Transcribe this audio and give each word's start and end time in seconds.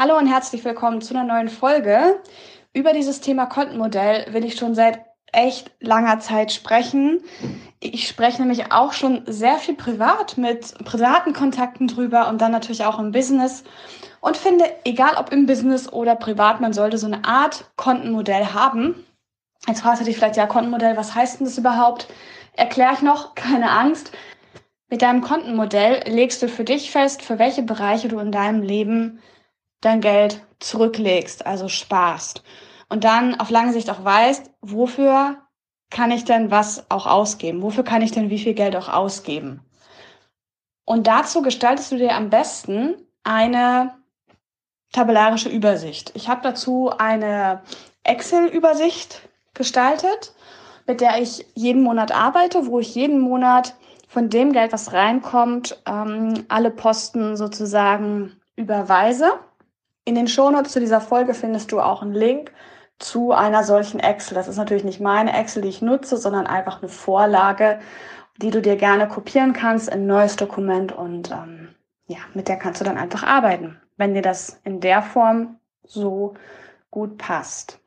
Hallo 0.00 0.16
und 0.16 0.28
herzlich 0.28 0.64
willkommen 0.64 1.00
zu 1.00 1.12
einer 1.12 1.24
neuen 1.24 1.48
Folge. 1.48 2.20
Über 2.72 2.92
dieses 2.92 3.20
Thema 3.20 3.46
Kontenmodell 3.46 4.32
will 4.32 4.44
ich 4.44 4.54
schon 4.54 4.76
seit 4.76 5.00
echt 5.32 5.72
langer 5.80 6.20
Zeit 6.20 6.52
sprechen. 6.52 7.20
Ich 7.80 8.06
spreche 8.06 8.40
nämlich 8.40 8.70
auch 8.70 8.92
schon 8.92 9.22
sehr 9.26 9.56
viel 9.56 9.74
privat 9.74 10.38
mit 10.38 10.72
privaten 10.84 11.32
Kontakten 11.32 11.88
drüber 11.88 12.28
und 12.28 12.40
dann 12.40 12.52
natürlich 12.52 12.84
auch 12.84 13.00
im 13.00 13.10
Business 13.10 13.64
und 14.20 14.36
finde, 14.36 14.66
egal 14.84 15.16
ob 15.16 15.32
im 15.32 15.46
Business 15.46 15.92
oder 15.92 16.14
privat, 16.14 16.60
man 16.60 16.72
sollte 16.72 16.96
so 16.96 17.08
eine 17.08 17.24
Art 17.24 17.64
Kontenmodell 17.74 18.46
haben. 18.54 19.04
Jetzt 19.66 19.80
fragst 19.80 20.00
du 20.00 20.04
dich 20.04 20.16
vielleicht, 20.16 20.36
ja, 20.36 20.46
Kontenmodell, 20.46 20.96
was 20.96 21.16
heißt 21.16 21.40
denn 21.40 21.46
das 21.48 21.58
überhaupt? 21.58 22.06
Erkläre 22.52 22.92
ich 22.92 23.02
noch, 23.02 23.34
keine 23.34 23.72
Angst. 23.72 24.12
Mit 24.90 25.02
deinem 25.02 25.22
Kontenmodell 25.22 26.04
legst 26.06 26.40
du 26.40 26.48
für 26.48 26.62
dich 26.62 26.92
fest, 26.92 27.22
für 27.22 27.40
welche 27.40 27.62
Bereiche 27.62 28.06
du 28.06 28.20
in 28.20 28.30
deinem 28.30 28.62
Leben 28.62 29.18
dein 29.80 30.00
Geld 30.00 30.44
zurücklegst, 30.58 31.46
also 31.46 31.68
sparst. 31.68 32.42
Und 32.88 33.04
dann 33.04 33.38
auf 33.38 33.50
lange 33.50 33.72
Sicht 33.72 33.90
auch 33.90 34.04
weißt, 34.04 34.50
wofür 34.60 35.36
kann 35.90 36.10
ich 36.10 36.24
denn 36.24 36.50
was 36.50 36.90
auch 36.90 37.06
ausgeben? 37.06 37.62
Wofür 37.62 37.84
kann 37.84 38.02
ich 38.02 38.12
denn 38.12 38.30
wie 38.30 38.38
viel 38.38 38.54
Geld 38.54 38.76
auch 38.76 38.88
ausgeben? 38.88 39.62
Und 40.84 41.06
dazu 41.06 41.42
gestaltest 41.42 41.92
du 41.92 41.96
dir 41.96 42.14
am 42.14 42.30
besten 42.30 42.94
eine 43.22 43.94
tabellarische 44.92 45.50
Übersicht. 45.50 46.12
Ich 46.14 46.28
habe 46.28 46.40
dazu 46.42 46.90
eine 46.96 47.62
Excel-Übersicht 48.04 49.28
gestaltet, 49.54 50.32
mit 50.86 51.02
der 51.02 51.20
ich 51.20 51.44
jeden 51.54 51.82
Monat 51.82 52.12
arbeite, 52.12 52.66
wo 52.66 52.80
ich 52.80 52.94
jeden 52.94 53.20
Monat 53.20 53.74
von 54.08 54.30
dem 54.30 54.52
Geld, 54.52 54.72
was 54.72 54.94
reinkommt, 54.94 55.78
ähm, 55.86 56.46
alle 56.48 56.70
Posten 56.70 57.36
sozusagen 57.36 58.40
überweise. 58.56 59.32
In 60.08 60.14
den 60.14 60.26
Shownotes 60.26 60.72
zu 60.72 60.80
dieser 60.80 61.02
Folge 61.02 61.34
findest 61.34 61.70
du 61.70 61.80
auch 61.80 62.00
einen 62.00 62.14
Link 62.14 62.50
zu 62.98 63.32
einer 63.32 63.62
solchen 63.62 64.00
Excel. 64.00 64.36
Das 64.36 64.48
ist 64.48 64.56
natürlich 64.56 64.82
nicht 64.84 65.00
meine 65.00 65.38
Excel, 65.38 65.60
die 65.60 65.68
ich 65.68 65.82
nutze, 65.82 66.16
sondern 66.16 66.46
einfach 66.46 66.80
eine 66.80 66.88
Vorlage, 66.88 67.78
die 68.38 68.48
du 68.48 68.62
dir 68.62 68.76
gerne 68.76 69.06
kopieren 69.06 69.52
kannst 69.52 69.86
in 69.88 70.04
ein 70.04 70.06
neues 70.06 70.36
Dokument 70.36 70.92
und 70.92 71.30
ähm, 71.30 71.74
ja, 72.06 72.16
mit 72.32 72.48
der 72.48 72.56
kannst 72.56 72.80
du 72.80 72.86
dann 72.86 72.96
einfach 72.96 73.22
arbeiten, 73.22 73.78
wenn 73.98 74.14
dir 74.14 74.22
das 74.22 74.58
in 74.64 74.80
der 74.80 75.02
Form 75.02 75.58
so 75.84 76.32
gut 76.90 77.18
passt. 77.18 77.78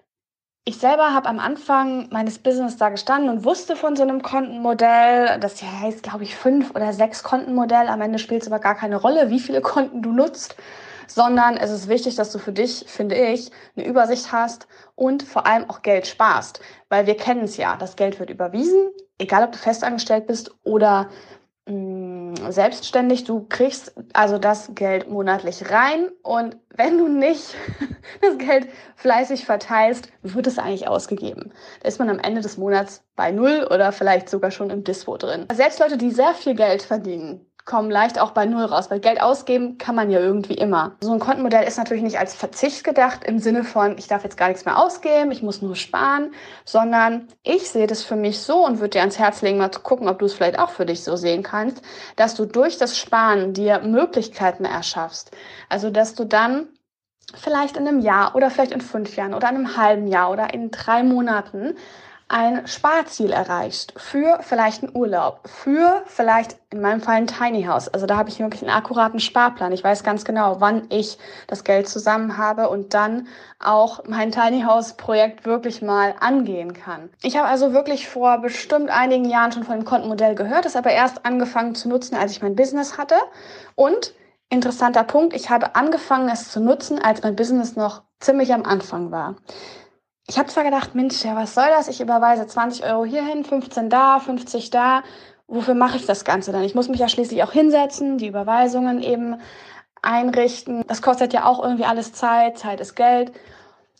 Ich 0.64 0.78
selber 0.78 1.16
habe 1.16 1.28
am 1.28 1.40
Anfang 1.40 2.08
meines 2.12 2.38
Business 2.38 2.78
da 2.78 2.90
gestanden 2.90 3.32
und 3.32 3.46
wusste 3.46 3.76
von 3.76 3.96
so 3.96 4.04
einem 4.04 4.22
Kontenmodell. 4.22 5.40
Das 5.40 5.60
heißt, 5.64 6.04
glaube 6.04 6.24
ich, 6.24 6.36
fünf 6.36 6.76
oder 6.76 6.94
sechs 6.94 7.24
Kontenmodell. 7.24 7.88
Am 7.88 8.00
Ende 8.00 8.20
spielt 8.20 8.44
es 8.44 8.48
aber 8.48 8.60
gar 8.60 8.76
keine 8.76 8.98
Rolle, 8.98 9.32
wie 9.32 9.40
viele 9.40 9.62
Konten 9.62 10.04
du 10.04 10.12
nutzt 10.12 10.56
sondern 11.08 11.58
es 11.58 11.72
ist 11.72 11.88
wichtig, 11.88 12.16
dass 12.16 12.32
du 12.32 12.40
für 12.40 12.52
dich, 12.52 12.86
finde 12.88 13.16
ich, 13.16 13.52
eine 13.76 13.86
Übersicht 13.86 14.32
hast 14.32 14.68
und 14.96 15.24
vor 15.24 15.46
allem 15.46 15.70
auch 15.70 15.82
Geld 15.82 16.08
sparst. 16.08 16.62
Weil 16.90 17.08
wir 17.08 17.18
kennen 17.18 17.44
es 17.44 17.58
ja, 17.58 17.76
das 17.78 17.96
Geld 17.96 18.20
wird 18.20 18.30
überwiesen, 18.30 18.90
egal 19.18 19.44
ob 19.44 19.52
du 19.52 19.58
festangestellt 19.58 20.28
bist 20.28 20.52
oder 20.64 21.10
mh, 21.68 21.74
mm, 21.74 22.52
selbstständig. 22.52 23.24
Du 23.24 23.46
kriegst 23.48 23.94
also 24.14 24.38
das 24.38 24.72
Geld 24.74 25.10
monatlich 25.10 25.70
rein 25.70 26.10
und 26.24 26.58
wenn 26.76 26.98
du 26.98 27.08
nicht 27.08 27.56
das 28.22 28.38
Geld 28.38 28.68
fleißig 28.96 29.46
verteilst, 29.46 30.10
wird 30.22 30.48
es 30.48 30.58
eigentlich 30.58 30.88
ausgegeben. 30.88 31.52
Da 31.82 31.90
ist 31.90 32.00
man 32.00 32.10
am 32.10 32.20
Ende 32.20 32.42
des 32.42 32.58
Monats 32.58 33.04
bei 33.16 33.32
Null 33.32 33.68
oder 33.70 33.92
vielleicht 33.92 34.30
sogar 34.30 34.52
schon 34.52 34.70
im 34.70 34.84
Dispo 34.84 35.18
drin. 35.18 35.48
Selbst 35.54 35.80
Leute, 35.80 35.98
die 35.98 36.12
sehr 36.12 36.34
viel 36.34 36.56
Geld 36.56 36.82
verdienen, 36.82 37.46
kommen 37.66 37.92
leicht 37.92 38.20
auch 38.20 38.32
bei 38.32 38.46
Null 38.46 38.66
raus, 38.66 38.90
weil 38.90 39.00
Geld 39.00 39.22
ausgeben 39.22 39.78
kann 39.78 39.96
man 39.96 40.10
ja 40.10 40.20
irgendwie 40.20 40.54
immer. 40.54 40.96
So 41.02 41.12
ein 41.14 41.20
Kontenmodell 41.20 41.68
ist 41.68 41.78
natürlich 41.78 42.04
nicht 42.04 42.20
als 42.20 42.34
Verzicht 42.34 42.84
gedacht 42.84 43.24
im 43.24 43.40
Sinne 43.40 43.64
von, 43.64 43.98
ich 43.98 44.08
darf 44.08 44.24
jetzt 44.24 44.38
gar 44.38 44.48
nichts 44.48 44.66
mehr 44.66 44.78
ausgeben, 44.78 45.32
ich 45.32 45.44
muss 45.44 45.62
nur 45.62 45.76
sparen, 45.76 46.34
sondern 46.66 47.28
ich 47.44 47.70
sehe 47.70 47.88
das 47.88 48.04
für 48.04 48.16
mich 48.16 48.40
so 48.40 48.66
und 48.66 48.80
würde 48.80 48.92
dir 48.92 49.00
ans 49.02 49.20
Herz 49.20 49.42
legen, 49.42 49.58
mal 49.58 49.72
zu 49.72 49.82
gucken, 49.82 50.08
ob 50.08 50.20
du 50.20 50.26
es 50.26 50.34
vielleicht 50.34 50.60
auch 50.60 50.70
für 50.70 50.86
dich 50.86 51.04
so 51.04 51.16
sehen 51.16 51.44
kannst, 51.44 51.82
dass 52.16 52.36
du 52.36 52.46
durch 52.46 52.78
das 52.78 52.98
Sparen 52.98 53.54
dir 53.54 53.80
Möglichkeiten 53.80 54.66
erschaffst. 54.66 55.32
Also, 55.70 55.90
dass 55.90 56.16
du 56.16 56.26
dann 56.26 56.68
vielleicht 57.36 57.78
in 57.78 57.88
einem 57.88 58.00
Jahr 58.00 58.36
oder 58.36 58.50
vielleicht 58.50 58.72
in 58.72 58.82
fünf 58.82 59.16
Jahren 59.16 59.34
oder 59.34 59.50
in 59.50 59.56
einem 59.56 59.78
halben 59.78 60.08
Jahr 60.08 60.32
oder 60.32 60.54
in 60.54 60.72
drei 60.72 61.04
Monaten 61.04 61.76
ein 62.32 62.66
Sparziel 62.66 63.32
erreichst 63.32 63.94
für 63.98 64.40
vielleicht 64.42 64.84
einen 64.84 64.96
Urlaub, 64.96 65.42
für 65.50 66.02
vielleicht 66.06 66.56
in 66.70 66.80
meinem 66.80 67.02
Fall 67.02 67.16
ein 67.16 67.28
Tiny 67.28 67.64
House. 67.64 67.90
Also 67.90 68.06
da 68.06 68.16
habe 68.16 68.30
ich 68.30 68.40
wirklich 68.40 68.62
einen 68.62 68.72
akkuraten 68.72 69.20
Sparplan. 69.20 69.74
Ich 69.74 69.84
weiß 69.84 70.04
ganz 70.04 70.24
genau, 70.24 70.62
wann 70.62 70.86
ich 70.90 71.18
das 71.48 71.66
Geld 71.66 71.90
zusammen 71.90 72.38
habe 72.38 72.70
und 72.70 72.94
dann 72.94 73.28
auch 73.60 74.06
mein 74.08 74.32
Tiny 74.32 74.62
House 74.62 74.94
Projekt 74.94 75.46
wirklich 75.46 75.82
mal 75.82 76.16
angehen 76.22 76.74
kann. 76.74 77.10
Ich 77.22 77.36
habe 77.36 77.50
also 77.50 77.74
wirklich 77.74 78.08
vor 78.08 78.38
bestimmt 78.38 78.90
einigen 78.90 79.26
Jahren 79.26 79.52
schon 79.52 79.66
von 79.66 79.80
dem 79.80 79.86
Kontenmodell 79.86 80.36
gehört, 80.36 80.66
es 80.66 80.78
aber 80.78 80.92
erst 80.92 81.26
angefangen 81.26 81.76
zu 81.76 81.90
nutzen, 81.90 82.16
als 82.16 82.32
ich 82.32 82.42
mein 82.42 82.56
Business 82.56 82.98
hatte 82.98 83.16
und 83.76 84.14
interessanter 84.50 85.04
Punkt, 85.04 85.34
ich 85.34 85.50
habe 85.50 85.76
angefangen 85.76 86.30
es 86.30 86.50
zu 86.50 86.62
nutzen, 86.62 86.98
als 86.98 87.24
mein 87.24 87.36
Business 87.36 87.76
noch 87.76 88.04
ziemlich 88.22 88.54
am 88.54 88.64
Anfang 88.64 89.12
war 89.12 89.36
ich 90.28 90.38
habe 90.38 90.50
zwar 90.50 90.64
gedacht, 90.64 90.96
Mensch, 90.96 91.24
ja, 91.24 91.36
was 91.36 91.54
soll 91.54 91.68
das? 91.70 91.88
Ich 91.88 92.02
überweise 92.02 92.48
20 92.48 92.86
Euro 92.86 93.06
hierhin, 93.06 93.44
15 93.44 93.90
da, 93.90 94.20
50 94.20 94.70
da. 94.70 95.04
Wofür 95.48 95.74
mache 95.74 95.98
ich 95.98 96.06
das 96.06 96.24
Ganze 96.24 96.52
dann? 96.52 96.64
Ich 96.64 96.76
muss 96.76 96.88
mich 96.88 97.00
ja 97.00 97.10
schließlich 97.10 97.44
auch 97.44 97.52
hinsetzen, 97.52 98.18
die 98.18 98.28
Überweisungen 98.28 99.02
eben 99.02 99.42
einrichten. 100.02 100.84
Das 100.88 101.02
kostet 101.02 101.34
ja 101.34 101.46
auch 101.46 101.62
irgendwie 101.62 101.86
alles 101.86 102.14
Zeit. 102.14 102.58
Zeit 102.58 102.80
ist 102.80 102.96
Geld. 102.96 103.34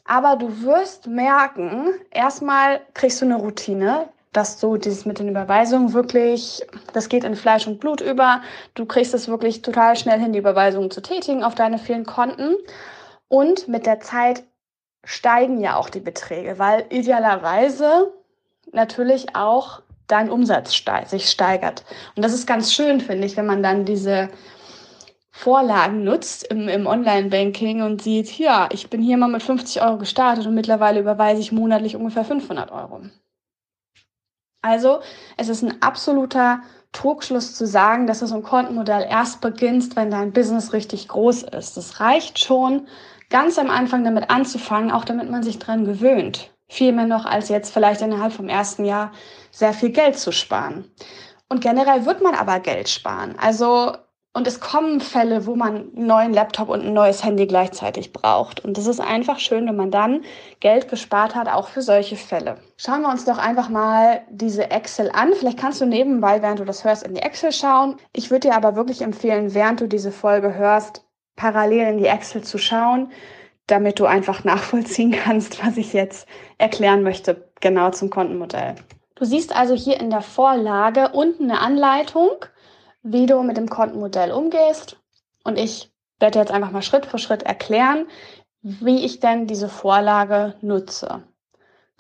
Aber 0.06 0.36
du 0.36 0.62
wirst 0.64 1.08
merken, 1.08 1.90
erstmal 2.12 2.82
kriegst 2.94 3.22
du 3.22 3.26
eine 3.26 3.36
Routine, 3.36 4.10
dass 4.34 4.60
du 4.60 4.78
dieses 4.78 5.06
mit 5.06 5.20
den 5.20 5.28
Überweisungen 5.28 5.94
wirklich, 5.94 6.66
das 6.94 7.10
geht 7.10 7.24
in 7.24 7.36
Fleisch 7.36 7.68
und 7.68 7.80
Blut 7.80 8.02
über. 8.02 8.42
Du 8.74 8.86
kriegst 8.86 9.14
es 9.14 9.28
wirklich 9.28 9.62
total 9.62 9.96
schnell 9.98 10.20
hin, 10.20 10.34
die 10.34 10.40
Überweisungen 10.40 10.92
zu 10.92 11.02
tätigen 11.02 11.44
auf 11.44 11.56
deine 11.56 11.78
vielen 11.78 12.06
Konten. 12.06 12.56
Und 13.28 13.68
mit 13.68 13.86
der 13.86 14.00
Zeit 14.00 14.44
steigen 15.04 15.60
ja 15.60 15.76
auch 15.76 15.90
die 15.90 16.00
Beträge, 16.00 16.60
weil 16.60 16.86
idealerweise 16.90 18.14
natürlich 18.72 19.36
auch 19.36 19.82
dein 20.08 20.30
Umsatz 20.30 20.74
steig 20.74 21.08
sich 21.08 21.30
steigert. 21.30 21.84
Und 22.16 22.24
das 22.24 22.34
ist 22.34 22.46
ganz 22.46 22.74
schön, 22.74 23.00
finde 23.00 23.26
ich, 23.26 23.38
wenn 23.38 23.46
man 23.46 23.64
dann 23.64 23.86
diese 23.86 24.30
Vorlagen 25.32 26.04
nutzt 26.04 26.46
im, 26.48 26.68
im 26.68 26.86
Online-Banking 26.86 27.82
und 27.82 28.02
sieht, 28.02 28.38
ja, 28.38 28.68
ich 28.72 28.90
bin 28.90 29.02
hier 29.02 29.18
mal 29.18 29.30
mit 29.30 29.42
50 29.42 29.82
Euro 29.82 29.98
gestartet 29.98 30.46
und 30.46 30.54
mittlerweile 30.54 31.00
überweise 31.00 31.42
ich 31.42 31.52
monatlich 31.52 31.96
ungefähr 31.96 32.26
500 32.26 32.72
Euro. 32.72 33.02
Also 34.62 35.00
es 35.38 35.50
ist 35.50 35.64
ein 35.64 35.82
absoluter 35.82 36.62
Trugschluss 36.92 37.56
zu 37.56 37.66
sagen, 37.66 38.06
dass 38.06 38.20
du 38.20 38.28
so 38.28 38.36
ein 38.36 38.44
Kontenmodell 38.44 39.08
erst 39.10 39.40
beginnst, 39.42 39.96
wenn 39.96 40.12
dein 40.12 40.34
Business 40.34 40.74
richtig 40.74 41.08
groß 41.08 41.44
ist. 41.44 41.78
Es 41.78 42.02
reicht 42.02 42.38
schon, 42.38 42.88
ganz 43.32 43.58
am 43.58 43.72
Anfang 43.72 44.04
damit 44.04 44.30
anzufangen, 44.30 44.92
auch 44.92 45.06
damit 45.06 45.32
man 45.32 45.42
sich 45.42 45.58
dran 45.58 45.86
gewöhnt. 45.86 46.52
Viel 46.68 46.92
mehr 46.92 47.08
noch 47.08 47.26
als 47.26 47.50
jetzt 47.50 47.74
vielleicht 47.74 48.02
innerhalb 48.02 48.32
vom 48.32 48.48
ersten 48.48 48.86
Jahr 48.86 49.12
sehr 49.52 49.74
viel 49.74 49.90
Geld 49.90 50.20
zu 50.20 50.32
sparen. 50.32 50.86
Und 51.50 51.62
generell 51.62 52.06
wird 52.06 52.22
man 52.22 52.36
aber 52.36 52.60
Geld 52.60 52.88
sparen. 52.88 53.36
Also, 53.38 53.94
und 54.34 54.48
es 54.48 54.62
kommen 54.62 55.02
Fälle, 55.02 55.46
wo 55.46 55.58
man 55.58 55.92
einen 55.94 56.08
neuen 56.08 56.34
Laptop 56.34 56.70
und 56.70 56.86
ein 56.86 56.94
neues 56.94 57.26
Handy 57.26 57.46
gleichzeitig 57.46 58.14
braucht. 58.14 58.64
Und 58.64 58.78
es 58.78 58.88
ist 58.88 59.02
einfach 59.02 59.40
schön, 59.40 59.68
wenn 59.68 59.76
man 59.76 59.92
dann 59.92 60.24
Geld 60.62 60.88
gespart 60.88 61.36
hat, 61.36 61.50
auch 61.50 61.68
für 61.68 61.82
solche 61.82 62.16
Fälle. 62.16 62.56
Schauen 62.78 63.02
wir 63.02 63.10
uns 63.10 63.26
doch 63.26 63.38
einfach 63.38 63.68
mal 63.68 64.22
diese 64.30 64.72
Excel 64.72 65.12
an. 65.14 65.34
Vielleicht 65.34 65.60
kannst 65.60 65.82
du 65.82 65.86
nebenbei, 65.86 66.42
während 66.42 66.62
du 66.62 66.66
das 66.66 66.86
hörst, 66.86 67.04
in 67.04 67.16
die 67.16 67.22
Excel 67.22 67.52
schauen. 67.52 67.98
Ich 68.14 68.32
würde 68.32 68.48
dir 68.48 68.56
aber 68.56 68.78
wirklich 68.78 69.02
empfehlen, 69.02 69.54
während 69.54 69.82
du 69.82 69.88
diese 69.88 70.14
Folge 70.14 70.54
hörst, 70.54 71.04
parallel 71.36 71.94
in 71.94 71.98
die 71.98 72.06
Excel 72.06 72.44
zu 72.44 72.58
schauen, 72.58 73.12
damit 73.68 74.00
du 74.00 74.06
einfach 74.06 74.44
nachvollziehen 74.46 75.12
kannst, 75.12 75.66
was 75.66 75.78
ich 75.78 75.94
jetzt 75.94 76.28
erklären 76.58 77.04
möchte, 77.04 77.50
genau 77.60 77.92
zum 77.92 78.10
Kontenmodell. 78.10 78.76
Du 79.16 79.26
siehst 79.26 79.56
also 79.56 79.76
hier 79.76 80.00
in 80.00 80.10
der 80.10 80.22
Vorlage 80.22 81.10
unten 81.10 81.52
eine 81.52 81.60
Anleitung, 81.60 82.46
wie 83.04 83.28
du 83.28 83.44
mit 83.44 83.58
dem 83.58 83.70
Kontenmodell 83.70 84.32
umgehst. 84.32 84.98
Und 85.44 85.58
ich 85.60 85.92
werde 86.20 86.40
jetzt 86.40 86.52
einfach 86.52 86.72
mal 86.72 86.82
Schritt 86.82 87.06
für 87.06 87.18
Schritt 87.18 87.44
erklären, 87.44 88.08
wie 88.62 89.06
ich 89.06 89.20
denn 89.20 89.48
diese 89.48 89.70
Vorlage 89.70 90.56
nutze. 90.62 91.24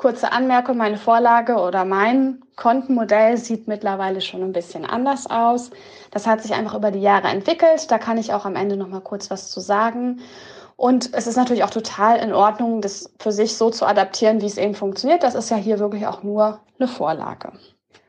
Kurze 0.02 0.32
Anmerkung, 0.32 0.78
meine 0.78 0.98
Vorlage 0.98 1.58
oder 1.58 1.86
mein 1.86 2.42
Kontenmodell 2.56 3.38
sieht 3.38 3.68
mittlerweile 3.68 4.20
schon 4.20 4.42
ein 4.42 4.52
bisschen 4.52 4.84
anders 4.84 5.30
aus. 5.30 5.70
Das 6.10 6.26
hat 6.26 6.42
sich 6.42 6.56
einfach 6.56 6.74
über 6.74 6.90
die 6.90 7.04
Jahre 7.04 7.28
entwickelt. 7.28 7.92
Da 7.92 8.00
kann 8.00 8.18
ich 8.18 8.34
auch 8.34 8.44
am 8.46 8.56
Ende 8.56 8.78
noch 8.78 8.88
mal 8.88 9.02
kurz 9.02 9.30
was 9.30 9.52
zu 9.52 9.60
sagen. 9.60 10.22
Und 10.76 11.14
es 11.14 11.28
ist 11.28 11.36
natürlich 11.36 11.64
auch 11.64 11.70
total 11.70 12.18
in 12.18 12.34
Ordnung, 12.34 12.82
das 12.82 13.14
für 13.20 13.32
sich 13.32 13.56
so 13.56 13.70
zu 13.70 13.86
adaptieren, 13.86 14.42
wie 14.42 14.48
es 14.48 14.58
eben 14.58 14.74
funktioniert. 14.74 15.22
Das 15.22 15.36
ist 15.36 15.52
ja 15.52 15.58
hier 15.58 15.78
wirklich 15.78 16.08
auch 16.08 16.24
nur 16.24 16.62
eine 16.80 16.88
Vorlage. 16.88 17.52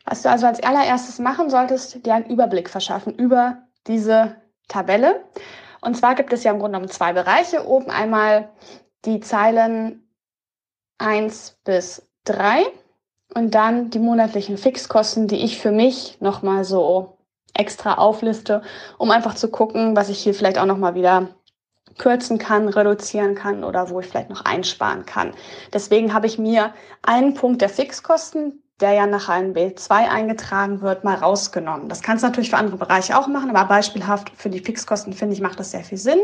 Was 0.06 0.22
du 0.22 0.30
also 0.30 0.46
als 0.46 0.62
allererstes 0.62 1.18
machen 1.18 1.50
solltest, 1.50 2.06
dir 2.06 2.14
einen 2.14 2.24
Überblick 2.24 2.70
verschaffen 2.70 3.14
über 3.14 3.58
diese 3.86 4.36
Tabelle. 4.66 5.24
Und 5.82 5.98
zwar 5.98 6.14
gibt 6.14 6.32
es 6.32 6.42
ja 6.42 6.52
im 6.52 6.58
Grunde 6.58 6.78
genommen 6.78 6.90
zwei 6.90 7.12
Bereiche. 7.12 7.66
Oben 7.68 7.90
einmal 7.90 8.48
die 9.04 9.20
Zeilen 9.20 10.01
1 11.02 11.58
bis 11.64 12.08
3 12.24 12.64
und 13.34 13.54
dann 13.54 13.90
die 13.90 13.98
monatlichen 13.98 14.56
Fixkosten, 14.56 15.26
die 15.26 15.44
ich 15.44 15.58
für 15.58 15.72
mich 15.72 16.18
nochmal 16.20 16.64
so 16.64 17.18
extra 17.54 17.94
aufliste, 17.94 18.62
um 18.98 19.10
einfach 19.10 19.34
zu 19.34 19.50
gucken, 19.50 19.96
was 19.96 20.08
ich 20.08 20.18
hier 20.22 20.34
vielleicht 20.34 20.58
auch 20.58 20.66
nochmal 20.66 20.94
wieder 20.94 21.28
kürzen 21.98 22.38
kann, 22.38 22.68
reduzieren 22.68 23.34
kann 23.34 23.64
oder 23.64 23.90
wo 23.90 24.00
ich 24.00 24.06
vielleicht 24.06 24.30
noch 24.30 24.44
einsparen 24.44 25.04
kann. 25.04 25.34
Deswegen 25.72 26.14
habe 26.14 26.26
ich 26.26 26.38
mir 26.38 26.72
einen 27.02 27.34
Punkt 27.34 27.60
der 27.60 27.68
Fixkosten, 27.68 28.62
der 28.82 28.92
ja 28.92 29.06
nach 29.06 29.28
einem 29.28 29.54
B2 29.54 29.90
eingetragen 29.90 30.80
wird, 30.82 31.04
mal 31.04 31.14
rausgenommen. 31.14 31.88
Das 31.88 32.02
kannst 32.02 32.22
du 32.22 32.28
natürlich 32.28 32.50
für 32.50 32.56
andere 32.56 32.76
Bereiche 32.76 33.16
auch 33.16 33.28
machen, 33.28 33.54
aber 33.54 33.68
beispielhaft 33.68 34.32
für 34.36 34.50
die 34.50 34.58
Fixkosten 34.58 35.12
finde 35.12 35.34
ich, 35.34 35.40
macht 35.40 35.60
das 35.60 35.70
sehr 35.70 35.84
viel 35.84 35.98
Sinn, 35.98 36.18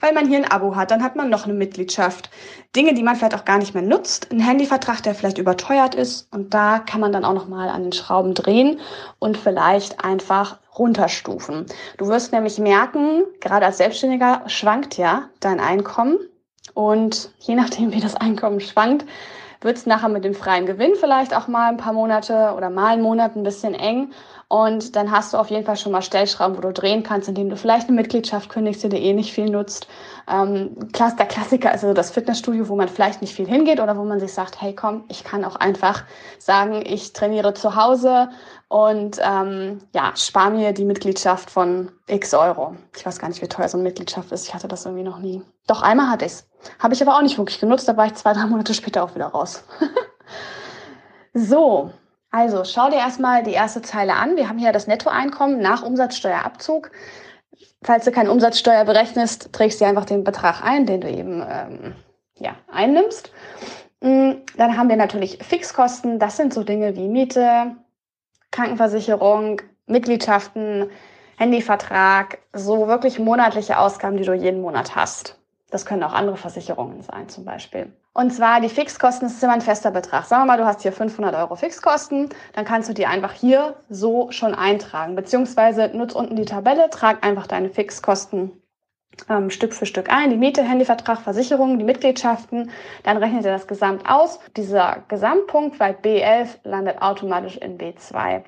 weil 0.00 0.12
man 0.12 0.28
hier 0.28 0.38
ein 0.38 0.50
Abo 0.50 0.76
hat, 0.76 0.90
dann 0.90 1.02
hat 1.02 1.16
man 1.16 1.30
noch 1.30 1.44
eine 1.44 1.54
Mitgliedschaft. 1.54 2.30
Dinge, 2.76 2.94
die 2.94 3.02
man 3.02 3.16
vielleicht 3.16 3.34
auch 3.34 3.44
gar 3.44 3.58
nicht 3.58 3.74
mehr 3.74 3.82
nutzt, 3.82 4.30
ein 4.30 4.40
Handyvertrag, 4.40 5.02
der 5.02 5.14
vielleicht 5.14 5.38
überteuert 5.38 5.94
ist 5.94 6.28
und 6.32 6.52
da 6.54 6.78
kann 6.78 7.00
man 7.00 7.12
dann 7.12 7.24
auch 7.24 7.34
noch 7.34 7.48
mal 7.48 7.68
an 7.68 7.82
den 7.82 7.92
Schrauben 7.92 8.34
drehen 8.34 8.78
und 9.18 9.36
vielleicht 9.36 10.04
einfach 10.04 10.58
runterstufen. 10.78 11.66
Du 11.98 12.08
wirst 12.08 12.32
nämlich 12.32 12.58
merken, 12.58 13.24
gerade 13.40 13.66
als 13.66 13.78
Selbstständiger 13.78 14.42
schwankt 14.46 14.96
ja 14.96 15.28
dein 15.40 15.60
Einkommen 15.60 16.18
und 16.74 17.30
je 17.38 17.54
nachdem, 17.54 17.92
wie 17.92 18.00
das 18.00 18.14
Einkommen 18.14 18.60
schwankt, 18.60 19.04
wird 19.64 19.76
es 19.76 19.86
nachher 19.86 20.08
mit 20.08 20.24
dem 20.24 20.34
freien 20.34 20.66
Gewinn 20.66 20.94
vielleicht 20.96 21.36
auch 21.36 21.48
mal 21.48 21.68
ein 21.70 21.76
paar 21.76 21.92
Monate 21.92 22.54
oder 22.56 22.70
mal 22.70 22.92
einen 22.92 23.02
Monat 23.02 23.36
ein 23.36 23.42
bisschen 23.42 23.74
eng. 23.74 24.10
Und 24.48 24.96
dann 24.96 25.10
hast 25.10 25.32
du 25.32 25.38
auf 25.38 25.48
jeden 25.48 25.64
Fall 25.64 25.78
schon 25.78 25.92
mal 25.92 26.02
Stellschrauben, 26.02 26.58
wo 26.58 26.60
du 26.60 26.74
drehen 26.74 27.02
kannst, 27.02 27.26
indem 27.26 27.48
du 27.48 27.56
vielleicht 27.56 27.88
eine 27.88 27.96
Mitgliedschaft 27.96 28.50
kündigst, 28.50 28.82
die 28.82 28.90
du 28.90 28.98
eh 28.98 29.14
nicht 29.14 29.32
viel 29.32 29.48
nutzt. 29.48 29.86
Ähm, 30.30 30.76
der 30.92 31.26
Klassiker 31.26 31.70
ist 31.70 31.82
also 31.82 31.94
das 31.94 32.10
Fitnessstudio, 32.10 32.68
wo 32.68 32.76
man 32.76 32.88
vielleicht 32.88 33.22
nicht 33.22 33.34
viel 33.34 33.46
hingeht 33.46 33.80
oder 33.80 33.96
wo 33.96 34.04
man 34.04 34.20
sich 34.20 34.34
sagt, 34.34 34.60
hey 34.60 34.74
komm, 34.74 35.04
ich 35.08 35.24
kann 35.24 35.44
auch 35.44 35.56
einfach 35.56 36.04
sagen, 36.38 36.82
ich 36.84 37.14
trainiere 37.14 37.54
zu 37.54 37.76
Hause 37.76 38.28
und 38.72 39.20
ähm, 39.22 39.80
ja, 39.94 40.14
spare 40.16 40.50
mir 40.50 40.72
die 40.72 40.86
Mitgliedschaft 40.86 41.50
von 41.50 41.92
x 42.06 42.32
Euro. 42.32 42.74
Ich 42.96 43.04
weiß 43.04 43.18
gar 43.18 43.28
nicht, 43.28 43.42
wie 43.42 43.46
teuer 43.46 43.68
so 43.68 43.76
eine 43.76 43.84
Mitgliedschaft 43.84 44.32
ist. 44.32 44.46
Ich 44.46 44.54
hatte 44.54 44.66
das 44.66 44.86
irgendwie 44.86 45.04
noch 45.04 45.18
nie. 45.18 45.42
Doch 45.66 45.82
einmal 45.82 46.08
hatte 46.08 46.24
ich's. 46.24 46.48
Habe 46.78 46.94
ich 46.94 47.02
aber 47.02 47.14
auch 47.14 47.20
nicht 47.20 47.36
wirklich 47.36 47.60
genutzt. 47.60 47.86
Da 47.86 47.98
war 47.98 48.06
ich 48.06 48.14
zwei, 48.14 48.32
drei 48.32 48.46
Monate 48.46 48.72
später 48.72 49.04
auch 49.04 49.14
wieder 49.14 49.26
raus. 49.26 49.62
so, 51.34 51.90
also 52.30 52.64
schau 52.64 52.88
dir 52.88 52.96
erstmal 52.96 53.42
die 53.42 53.52
erste 53.52 53.82
Zeile 53.82 54.14
an. 54.14 54.36
Wir 54.36 54.48
haben 54.48 54.58
hier 54.58 54.72
das 54.72 54.86
Nettoeinkommen 54.86 55.60
nach 55.60 55.82
Umsatzsteuerabzug. 55.82 56.90
Falls 57.82 58.06
du 58.06 58.10
keine 58.10 58.30
Umsatzsteuer 58.30 58.86
berechnest, 58.86 59.52
trägst 59.52 59.82
du 59.82 59.84
einfach 59.84 60.06
den 60.06 60.24
Betrag 60.24 60.64
ein, 60.64 60.86
den 60.86 61.02
du 61.02 61.10
eben 61.10 61.44
ähm, 61.46 61.94
ja, 62.38 62.56
einnimmst. 62.72 63.32
Mm, 64.00 64.32
dann 64.56 64.78
haben 64.78 64.88
wir 64.88 64.96
natürlich 64.96 65.44
Fixkosten. 65.44 66.18
Das 66.18 66.38
sind 66.38 66.54
so 66.54 66.64
Dinge 66.64 66.96
wie 66.96 67.08
Miete, 67.08 67.76
Krankenversicherung, 68.52 69.60
Mitgliedschaften, 69.86 70.88
Handyvertrag, 71.36 72.38
so 72.52 72.86
wirklich 72.86 73.18
monatliche 73.18 73.78
Ausgaben, 73.78 74.16
die 74.16 74.24
du 74.24 74.32
jeden 74.32 74.62
Monat 74.62 74.94
hast. 74.94 75.38
Das 75.70 75.86
können 75.86 76.04
auch 76.04 76.12
andere 76.12 76.36
Versicherungen 76.36 77.02
sein 77.02 77.28
zum 77.28 77.44
Beispiel. 77.44 77.90
Und 78.12 78.30
zwar 78.30 78.60
die 78.60 78.68
Fixkosten, 78.68 79.26
das 79.26 79.36
ist 79.36 79.42
immer 79.42 79.54
ein 79.54 79.62
fester 79.62 79.90
Betrag. 79.90 80.26
Sagen 80.26 80.42
wir 80.42 80.46
mal, 80.46 80.58
du 80.58 80.66
hast 80.66 80.82
hier 80.82 80.92
500 80.92 81.34
Euro 81.34 81.56
Fixkosten, 81.56 82.28
dann 82.52 82.66
kannst 82.66 82.90
du 82.90 82.92
die 82.92 83.06
einfach 83.06 83.32
hier 83.32 83.74
so 83.88 84.30
schon 84.30 84.54
eintragen. 84.54 85.16
Beziehungsweise 85.16 85.90
nutz 85.94 86.12
unten 86.12 86.36
die 86.36 86.44
Tabelle, 86.44 86.90
trag 86.90 87.24
einfach 87.24 87.46
deine 87.46 87.70
Fixkosten 87.70 88.61
ähm, 89.28 89.50
Stück 89.50 89.74
für 89.74 89.86
Stück 89.86 90.10
ein. 90.10 90.30
Die 90.30 90.36
Miete, 90.36 90.62
Handyvertrag, 90.62 91.20
Versicherungen, 91.20 91.78
die 91.78 91.84
Mitgliedschaften. 91.84 92.70
Dann 93.02 93.16
rechnet 93.16 93.44
ihr 93.44 93.52
das 93.52 93.66
Gesamt 93.66 94.08
aus. 94.08 94.40
Dieser 94.56 95.04
Gesamtpunkt 95.08 95.78
bei 95.78 95.92
B11 95.92 96.58
landet 96.64 97.00
automatisch 97.00 97.56
in 97.56 97.78
B2. 97.78 98.42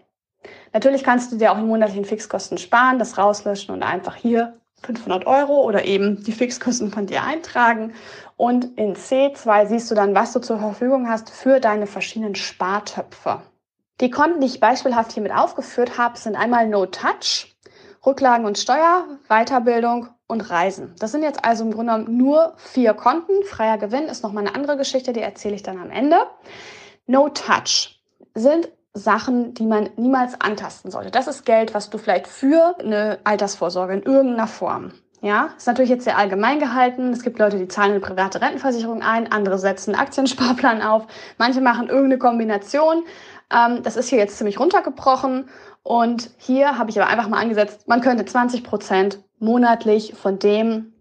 Natürlich 0.73 1.05
kannst 1.05 1.33
du 1.33 1.37
dir 1.37 1.53
auch 1.53 1.57
die 1.57 1.65
monatlichen 1.65 2.05
Fixkosten 2.05 2.59
sparen, 2.59 2.99
das 2.99 3.17
rauslöschen 3.17 3.75
und 3.75 3.83
einfach 3.83 4.17
hier 4.17 4.55
500 4.83 5.27
Euro 5.27 5.63
oder 5.63 5.85
eben 5.85 6.23
die 6.23 6.33
Fixkosten 6.33 6.91
von 6.91 7.07
dir 7.07 7.23
eintragen. 7.23 7.95
Und 8.37 8.77
in 8.77 8.95
C2 8.95 9.67
siehst 9.67 9.91
du 9.91 9.95
dann, 9.95 10.15
was 10.15 10.33
du 10.33 10.41
zur 10.41 10.59
Verfügung 10.59 11.09
hast 11.09 11.31
für 11.31 11.61
deine 11.61 11.87
verschiedenen 11.87 12.35
Spartöpfe. 12.35 13.41
Die 14.01 14.11
Konten, 14.11 14.41
die 14.41 14.49
ich 14.49 14.61
beispielhaft 14.61 15.13
hiermit 15.13 15.33
aufgeführt 15.33 15.99
habe, 15.99 16.19
sind 16.19 16.37
einmal 16.37 16.69
No 16.69 16.87
Touch, 16.87 17.55
Rücklagen 18.05 18.45
und 18.45 18.59
Steuer, 18.59 19.07
Weiterbildung 19.29 20.09
und 20.26 20.50
Reisen. 20.50 20.94
Das 20.99 21.12
sind 21.12 21.23
jetzt 21.23 21.44
also 21.44 21.65
im 21.65 21.73
Grunde 21.73 21.93
genommen 21.93 22.17
nur 22.17 22.55
vier 22.56 22.94
Konten. 22.94 23.44
Freier 23.44 23.79
Gewinn 23.79 24.05
ist 24.05 24.23
nochmal 24.23 24.47
eine 24.47 24.55
andere 24.55 24.76
Geschichte, 24.76 25.12
die 25.12 25.21
erzähle 25.21 25.55
ich 25.55 25.62
dann 25.62 25.79
am 25.79 25.91
Ende. 25.91 26.17
No 27.06 27.29
Touch 27.29 28.00
sind 28.35 28.71
Sachen, 28.94 29.55
die 29.55 29.67
man 29.67 29.91
niemals 29.97 30.41
antasten 30.41 30.91
sollte. 30.91 31.11
Das 31.11 31.26
ist 31.26 31.44
Geld, 31.44 31.75
was 31.75 31.91
du 31.91 31.99
vielleicht 31.99 32.29
für 32.29 32.76
eine 32.79 33.19
Altersvorsorge 33.25 33.94
in 33.94 34.03
irgendeiner 34.03 34.47
Form. 34.47 34.93
Ja, 35.21 35.49
ist 35.56 35.67
natürlich 35.67 35.91
jetzt 35.91 36.05
sehr 36.05 36.19
allgemein 36.19 36.61
gehalten. 36.61 37.11
Es 37.11 37.23
gibt 37.23 37.38
Leute, 37.38 37.56
die 37.56 37.67
zahlen 37.67 37.93
eine 37.93 38.00
private 38.00 38.43
Rentenversicherung 38.43 39.03
ein, 39.03 39.32
andere 39.32 39.59
setzen 39.59 39.94
einen 39.94 40.03
Aktiensparplan 40.03 40.82
auf, 40.82 41.06
manche 41.38 41.62
machen 41.62 41.88
irgendeine 41.88 42.19
Kombination. 42.19 43.05
Ähm, 43.50 43.82
das 43.82 43.96
ist 43.96 44.08
hier 44.08 44.19
jetzt 44.19 44.38
ziemlich 44.38 44.58
runtergebrochen 44.58 45.49
und 45.82 46.31
hier 46.38 46.79
habe 46.79 46.91
ich 46.91 47.00
aber 47.00 47.11
einfach 47.11 47.29
mal 47.29 47.41
angesetzt, 47.41 47.87
man 47.88 48.00
könnte 48.00 48.25
20 48.25 48.64
Prozent 48.64 49.23
monatlich 49.38 50.14
von 50.14 50.38
dem, 50.38 50.93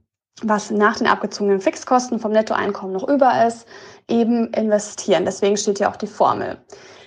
was 0.41 0.71
nach 0.71 0.97
den 0.97 1.07
abgezogenen 1.07 1.61
Fixkosten 1.61 2.19
vom 2.19 2.31
Nettoeinkommen 2.31 2.93
noch 2.93 3.07
über 3.07 3.45
ist, 3.45 3.67
eben 4.09 4.51
investieren. 4.53 5.25
Deswegen 5.25 5.57
steht 5.57 5.77
hier 5.77 5.89
auch 5.89 5.95
die 5.95 6.07
Formel. 6.07 6.57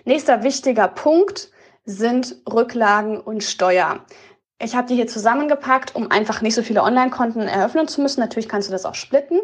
Nächster 0.05 0.43
wichtiger 0.43 0.89
Punkt 0.89 1.51
sind 1.85 2.37
Rücklagen 2.51 3.21
und 3.21 3.43
Steuer. 3.43 4.01
Ich 4.59 4.75
habe 4.75 4.89
die 4.89 4.95
hier 4.95 5.07
zusammengepackt, 5.07 5.95
um 5.95 6.11
einfach 6.11 6.41
nicht 6.41 6.55
so 6.55 6.63
viele 6.63 6.83
Online-Konten 6.83 7.43
eröffnen 7.43 7.89
zu 7.89 8.01
müssen. 8.01 8.21
Natürlich 8.21 8.49
kannst 8.49 8.69
du 8.69 8.73
das 8.73 8.87
auch 8.87 8.95
splitten. 8.95 9.41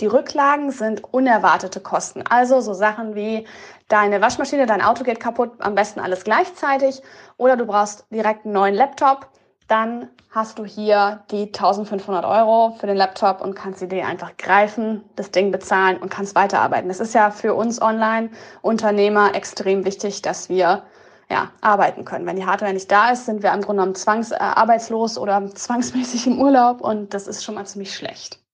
Die 0.00 0.06
Rücklagen 0.06 0.70
sind 0.72 1.02
unerwartete 1.04 1.80
Kosten. 1.80 2.22
Also 2.28 2.60
so 2.60 2.74
Sachen 2.74 3.14
wie 3.14 3.46
deine 3.88 4.20
Waschmaschine, 4.20 4.66
dein 4.66 4.82
Auto 4.82 5.04
geht 5.04 5.20
kaputt, 5.20 5.52
am 5.60 5.74
besten 5.74 6.00
alles 6.00 6.22
gleichzeitig. 6.22 7.00
Oder 7.38 7.56
du 7.56 7.64
brauchst 7.64 8.04
direkt 8.10 8.44
einen 8.44 8.52
neuen 8.52 8.74
Laptop. 8.74 9.28
Dann 9.68 10.10
hast 10.30 10.58
du 10.58 10.66
hier 10.66 11.24
die 11.30 11.46
1500 11.46 12.26
Euro 12.26 12.76
für 12.78 12.86
den 12.86 12.96
Laptop 12.98 13.40
und 13.40 13.54
kannst 13.54 13.80
die 13.80 13.88
dir 13.88 14.06
einfach 14.06 14.36
greifen, 14.36 15.02
das 15.16 15.30
Ding 15.30 15.50
bezahlen 15.50 15.96
und 15.96 16.10
kannst 16.10 16.34
weiterarbeiten. 16.34 16.88
Das 16.88 17.00
ist 17.00 17.14
ja 17.14 17.30
für 17.30 17.54
uns 17.54 17.80
Online-Unternehmer 17.80 19.34
extrem 19.34 19.86
wichtig, 19.86 20.20
dass 20.20 20.50
wir 20.50 20.82
ja, 21.30 21.50
arbeiten 21.62 22.04
können. 22.04 22.26
Wenn 22.26 22.36
die 22.36 22.46
Hardware 22.46 22.72
nicht 22.72 22.92
da 22.92 23.10
ist, 23.10 23.26
sind 23.26 23.42
wir 23.42 23.52
im 23.52 23.62
Grunde 23.62 23.80
genommen 23.80 23.94
zwangsarbeitslos 23.94 25.16
äh, 25.16 25.20
oder 25.20 25.54
zwangsmäßig 25.54 26.26
im 26.26 26.40
Urlaub 26.40 26.82
und 26.82 27.14
das 27.14 27.26
ist 27.26 27.42
schon 27.42 27.54
mal 27.54 27.66
ziemlich 27.66 27.94
schlecht. 27.94 28.45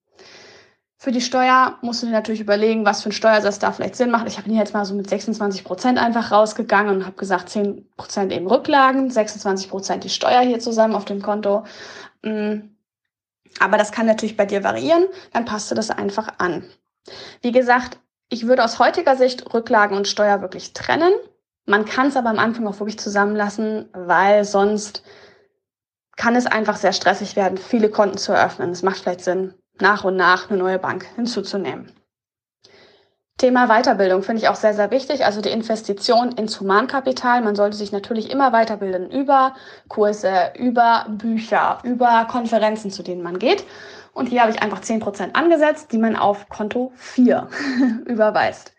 Für 1.02 1.10
die 1.10 1.20
Steuer 1.20 1.78
musst 1.82 2.00
du 2.00 2.06
dir 2.06 2.12
natürlich 2.12 2.40
überlegen, 2.40 2.86
was 2.86 3.02
für 3.02 3.08
ein 3.08 3.12
Steuersatz 3.12 3.58
da 3.58 3.72
vielleicht 3.72 3.96
Sinn 3.96 4.12
macht. 4.12 4.28
Ich 4.28 4.38
habe 4.38 4.48
hier 4.48 4.60
jetzt 4.60 4.72
mal 4.72 4.84
so 4.84 4.94
mit 4.94 5.10
26 5.10 5.64
Prozent 5.64 5.98
einfach 5.98 6.30
rausgegangen 6.30 6.94
und 6.94 7.06
habe 7.06 7.16
gesagt, 7.16 7.48
10 7.48 7.90
Prozent 7.96 8.30
eben 8.30 8.46
Rücklagen, 8.46 9.10
26 9.10 9.68
Prozent 9.68 10.04
die 10.04 10.10
Steuer 10.10 10.42
hier 10.42 10.60
zusammen 10.60 10.94
auf 10.94 11.04
dem 11.04 11.20
Konto. 11.20 11.64
Mm. 12.22 12.68
Aber 13.58 13.78
das 13.78 13.90
kann 13.90 14.06
natürlich 14.06 14.36
bei 14.36 14.46
dir 14.46 14.62
variieren, 14.62 15.06
dann 15.32 15.44
passt 15.44 15.72
du 15.72 15.74
das 15.74 15.90
einfach 15.90 16.34
an. 16.38 16.62
Wie 17.40 17.50
gesagt, 17.50 17.98
ich 18.28 18.46
würde 18.46 18.62
aus 18.62 18.78
heutiger 18.78 19.16
Sicht 19.16 19.52
Rücklagen 19.52 19.96
und 19.96 20.06
Steuer 20.06 20.40
wirklich 20.40 20.72
trennen. 20.72 21.12
Man 21.66 21.84
kann 21.84 22.06
es 22.06 22.16
aber 22.16 22.30
am 22.30 22.38
Anfang 22.38 22.64
auch 22.68 22.78
wirklich 22.78 23.00
zusammenlassen, 23.00 23.88
weil 23.92 24.44
sonst 24.44 25.02
kann 26.16 26.36
es 26.36 26.46
einfach 26.46 26.76
sehr 26.76 26.92
stressig 26.92 27.34
werden, 27.34 27.58
viele 27.58 27.90
Konten 27.90 28.18
zu 28.18 28.30
eröffnen. 28.30 28.70
Es 28.70 28.84
macht 28.84 29.00
vielleicht 29.00 29.22
Sinn, 29.22 29.54
nach 29.82 30.04
und 30.04 30.16
nach 30.16 30.48
eine 30.48 30.58
neue 30.58 30.78
Bank 30.78 31.06
hinzuzunehmen. 31.16 31.92
Thema 33.36 33.66
Weiterbildung 33.66 34.22
finde 34.22 34.40
ich 34.40 34.48
auch 34.48 34.54
sehr, 34.54 34.72
sehr 34.72 34.90
wichtig. 34.90 35.24
Also 35.24 35.40
die 35.40 35.50
Investition 35.50 36.32
ins 36.32 36.60
Humankapital. 36.60 37.42
Man 37.42 37.56
sollte 37.56 37.76
sich 37.76 37.90
natürlich 37.90 38.30
immer 38.30 38.52
weiterbilden 38.52 39.10
über 39.10 39.54
Kurse, 39.88 40.52
über 40.56 41.06
Bücher, 41.08 41.78
über 41.82 42.26
Konferenzen, 42.30 42.90
zu 42.90 43.02
denen 43.02 43.22
man 43.22 43.38
geht. 43.38 43.64
Und 44.12 44.28
hier 44.28 44.42
habe 44.42 44.52
ich 44.52 44.62
einfach 44.62 44.80
10% 44.80 45.34
angesetzt, 45.34 45.92
die 45.92 45.98
man 45.98 46.16
auf 46.16 46.48
Konto 46.48 46.92
4 46.96 47.48
überweist. 48.06 48.74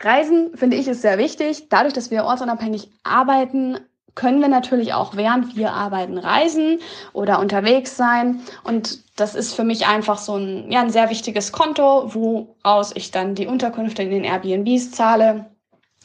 Reisen 0.00 0.56
finde 0.56 0.76
ich 0.76 0.88
ist 0.88 1.02
sehr 1.02 1.18
wichtig. 1.18 1.68
Dadurch, 1.68 1.92
dass 1.92 2.10
wir 2.10 2.24
ortsunabhängig 2.24 2.90
arbeiten, 3.02 3.80
können 4.16 4.40
wir 4.40 4.48
natürlich 4.48 4.94
auch 4.94 5.14
während 5.14 5.56
wir 5.56 5.72
arbeiten 5.72 6.18
reisen 6.18 6.80
oder 7.12 7.38
unterwegs 7.38 7.96
sein. 7.96 8.40
Und 8.64 8.98
das 9.20 9.36
ist 9.36 9.54
für 9.54 9.62
mich 9.62 9.86
einfach 9.86 10.18
so 10.18 10.36
ein, 10.36 10.72
ja, 10.72 10.80
ein 10.80 10.90
sehr 10.90 11.10
wichtiges 11.10 11.52
Konto, 11.52 12.12
woraus 12.14 12.90
ich 12.96 13.12
dann 13.12 13.36
die 13.36 13.46
Unterkünfte 13.46 14.02
in 14.02 14.10
den 14.10 14.24
Airbnbs 14.24 14.90
zahle, 14.90 15.46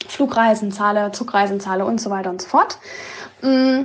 Flugreisen 0.06 0.70
zahle, 0.70 1.10
Zugreisen 1.12 1.58
zahle 1.58 1.84
und 1.84 2.00
so 2.00 2.10
weiter 2.10 2.30
und 2.30 2.42
so 2.42 2.48
fort. 2.48 2.78
Mm, 3.40 3.82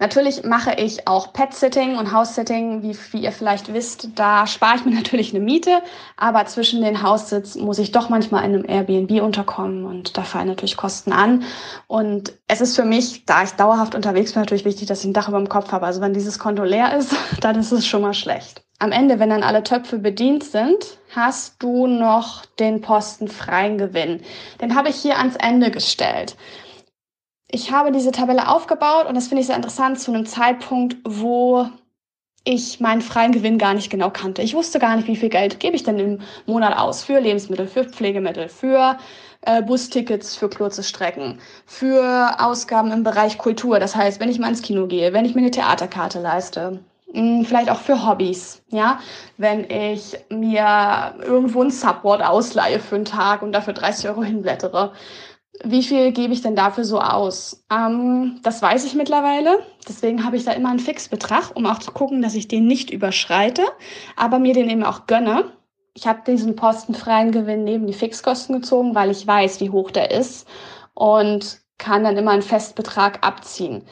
Natürlich 0.00 0.44
mache 0.44 0.72
ich 0.78 1.06
auch 1.06 1.34
Pet-Sitting 1.34 1.98
und 1.98 2.10
House-Sitting, 2.10 2.82
wie, 2.82 2.96
wie 3.12 3.22
ihr 3.22 3.32
vielleicht 3.32 3.72
wisst. 3.74 4.08
Da 4.14 4.46
spare 4.46 4.76
ich 4.76 4.84
mir 4.86 4.94
natürlich 4.94 5.34
eine 5.34 5.44
Miete, 5.44 5.82
aber 6.16 6.46
zwischen 6.46 6.80
den 6.80 7.02
Haussitz 7.02 7.54
muss 7.54 7.78
ich 7.78 7.92
doch 7.92 8.08
manchmal 8.08 8.44
in 8.44 8.54
einem 8.54 8.64
Airbnb 8.66 9.22
unterkommen 9.22 9.84
und 9.84 10.16
da 10.16 10.22
fallen 10.22 10.48
natürlich 10.48 10.78
Kosten 10.78 11.12
an. 11.12 11.44
Und 11.86 12.32
es 12.48 12.62
ist 12.62 12.76
für 12.76 12.86
mich, 12.86 13.26
da 13.26 13.42
ich 13.42 13.50
dauerhaft 13.50 13.94
unterwegs 13.94 14.32
bin, 14.32 14.40
natürlich 14.40 14.64
wichtig, 14.64 14.88
dass 14.88 15.00
ich 15.00 15.10
ein 15.10 15.12
Dach 15.12 15.28
über 15.28 15.38
dem 15.38 15.50
Kopf 15.50 15.70
habe. 15.70 15.84
Also 15.84 16.00
wenn 16.00 16.14
dieses 16.14 16.38
Konto 16.38 16.64
leer 16.64 16.96
ist, 16.96 17.14
dann 17.42 17.58
ist 17.58 17.70
es 17.70 17.86
schon 17.86 18.00
mal 18.00 18.14
schlecht. 18.14 18.62
Am 18.78 18.92
Ende, 18.92 19.18
wenn 19.18 19.28
dann 19.28 19.42
alle 19.42 19.62
Töpfe 19.62 19.98
bedient 19.98 20.44
sind, 20.44 20.96
hast 21.14 21.62
du 21.62 21.86
noch 21.86 22.46
den 22.58 22.80
Posten 22.80 23.28
freien 23.28 23.76
Gewinn. 23.76 24.22
Den 24.62 24.74
habe 24.74 24.88
ich 24.88 24.96
hier 24.96 25.18
ans 25.18 25.36
Ende 25.36 25.70
gestellt 25.70 26.36
ich 27.52 27.72
habe 27.72 27.92
diese 27.92 28.12
Tabelle 28.12 28.48
aufgebaut 28.48 29.06
und 29.06 29.14
das 29.14 29.28
finde 29.28 29.40
ich 29.40 29.46
sehr 29.46 29.56
interessant 29.56 30.00
zu 30.00 30.12
einem 30.12 30.26
Zeitpunkt, 30.26 30.96
wo 31.04 31.66
ich 32.44 32.80
meinen 32.80 33.02
freien 33.02 33.32
Gewinn 33.32 33.58
gar 33.58 33.74
nicht 33.74 33.90
genau 33.90 34.10
kannte. 34.10 34.42
Ich 34.42 34.54
wusste 34.54 34.78
gar 34.78 34.96
nicht, 34.96 35.08
wie 35.08 35.16
viel 35.16 35.28
Geld 35.28 35.60
gebe 35.60 35.76
ich 35.76 35.82
denn 35.82 35.98
im 35.98 36.20
Monat 36.46 36.76
aus 36.76 37.04
für 37.04 37.20
Lebensmittel, 37.20 37.66
für 37.66 37.84
Pflegemittel, 37.84 38.48
für 38.48 38.96
äh, 39.42 39.62
Bustickets 39.62 40.36
für 40.36 40.48
kurze 40.48 40.82
Strecken, 40.82 41.38
für 41.66 42.36
Ausgaben 42.38 42.92
im 42.92 43.02
Bereich 43.02 43.38
Kultur. 43.38 43.78
Das 43.78 43.94
heißt, 43.94 44.20
wenn 44.20 44.30
ich 44.30 44.38
mal 44.38 44.48
ins 44.48 44.62
Kino 44.62 44.86
gehe, 44.86 45.12
wenn 45.12 45.24
ich 45.24 45.34
mir 45.34 45.40
eine 45.40 45.50
Theaterkarte 45.50 46.20
leiste, 46.20 46.80
mh, 47.12 47.20
hm, 47.20 47.44
vielleicht 47.44 47.70
auch 47.70 47.80
für 47.80 48.06
Hobbys, 48.06 48.62
ja, 48.68 49.00
wenn 49.36 49.68
ich 49.70 50.16
mir 50.28 51.14
irgendwo 51.22 51.62
ein 51.62 51.70
Subboard 51.70 52.22
ausleihe 52.22 52.80
für 52.80 52.96
einen 52.96 53.04
Tag 53.04 53.42
und 53.42 53.52
dafür 53.52 53.74
30 53.74 54.08
Euro 54.10 54.22
hinblättere 54.22 54.92
wie 55.64 55.82
viel 55.82 56.12
gebe 56.12 56.32
ich 56.32 56.42
denn 56.42 56.56
dafür 56.56 56.84
so 56.84 57.00
aus? 57.00 57.64
Ähm, 57.70 58.40
das 58.42 58.62
weiß 58.62 58.84
ich 58.84 58.94
mittlerweile. 58.94 59.58
Deswegen 59.88 60.24
habe 60.24 60.36
ich 60.36 60.44
da 60.44 60.52
immer 60.52 60.70
einen 60.70 60.78
Fixbetrag, 60.78 61.54
um 61.54 61.66
auch 61.66 61.78
zu 61.78 61.92
gucken, 61.92 62.22
dass 62.22 62.34
ich 62.34 62.48
den 62.48 62.66
nicht 62.66 62.90
überschreite, 62.90 63.62
aber 64.16 64.38
mir 64.38 64.54
den 64.54 64.70
eben 64.70 64.84
auch 64.84 65.06
gönne. 65.06 65.52
Ich 65.94 66.06
habe 66.06 66.20
diesen 66.26 66.56
postenfreien 66.56 67.32
Gewinn 67.32 67.64
neben 67.64 67.86
die 67.86 67.92
Fixkosten 67.92 68.54
gezogen, 68.54 68.94
weil 68.94 69.10
ich 69.10 69.26
weiß, 69.26 69.60
wie 69.60 69.70
hoch 69.70 69.90
der 69.90 70.10
ist 70.10 70.46
und 70.94 71.60
kann 71.78 72.04
dann 72.04 72.16
immer 72.16 72.30
einen 72.30 72.42
Festbetrag 72.42 73.26
abziehen. 73.26 73.84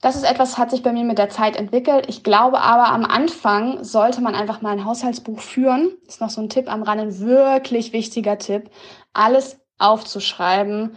Das 0.00 0.14
ist 0.14 0.24
etwas, 0.24 0.58
hat 0.58 0.70
sich 0.70 0.84
bei 0.84 0.92
mir 0.92 1.02
mit 1.02 1.18
der 1.18 1.28
Zeit 1.28 1.56
entwickelt. 1.56 2.06
Ich 2.08 2.22
glaube 2.22 2.60
aber, 2.60 2.92
am 2.92 3.04
Anfang 3.04 3.82
sollte 3.82 4.20
man 4.20 4.36
einfach 4.36 4.60
mal 4.60 4.70
ein 4.70 4.84
Haushaltsbuch 4.84 5.40
führen. 5.40 5.96
Ist 6.06 6.20
noch 6.20 6.30
so 6.30 6.40
ein 6.40 6.48
Tipp 6.48 6.70
am 6.70 6.84
Rand, 6.84 7.00
ein 7.00 7.18
wirklich 7.18 7.92
wichtiger 7.92 8.38
Tipp. 8.38 8.70
Alles 9.12 9.58
aufzuschreiben, 9.78 10.96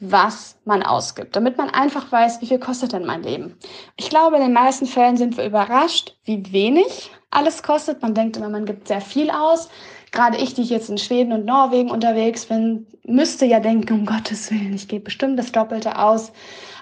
was 0.00 0.56
man 0.64 0.82
ausgibt, 0.82 1.36
damit 1.36 1.58
man 1.58 1.68
einfach 1.68 2.10
weiß, 2.10 2.40
wie 2.40 2.46
viel 2.46 2.58
kostet 2.58 2.94
denn 2.94 3.04
mein 3.04 3.22
Leben. 3.22 3.58
Ich 3.96 4.08
glaube, 4.08 4.36
in 4.36 4.42
den 4.42 4.54
meisten 4.54 4.86
Fällen 4.86 5.18
sind 5.18 5.36
wir 5.36 5.44
überrascht, 5.44 6.16
wie 6.24 6.52
wenig 6.52 7.10
alles 7.30 7.62
kostet. 7.62 8.00
Man 8.00 8.14
denkt 8.14 8.38
immer, 8.38 8.48
man 8.48 8.64
gibt 8.64 8.88
sehr 8.88 9.02
viel 9.02 9.30
aus. 9.30 9.68
Gerade 10.10 10.38
ich, 10.38 10.54
die 10.54 10.62
ich 10.62 10.70
jetzt 10.70 10.88
in 10.88 10.98
Schweden 10.98 11.32
und 11.32 11.44
Norwegen 11.44 11.90
unterwegs 11.90 12.46
bin, 12.46 12.86
müsste 13.04 13.44
ja 13.44 13.60
denken, 13.60 13.92
um 13.92 14.06
Gottes 14.06 14.50
Willen, 14.50 14.74
ich 14.74 14.88
gebe 14.88 15.04
bestimmt 15.04 15.38
das 15.38 15.52
Doppelte 15.52 15.98
aus. 15.98 16.32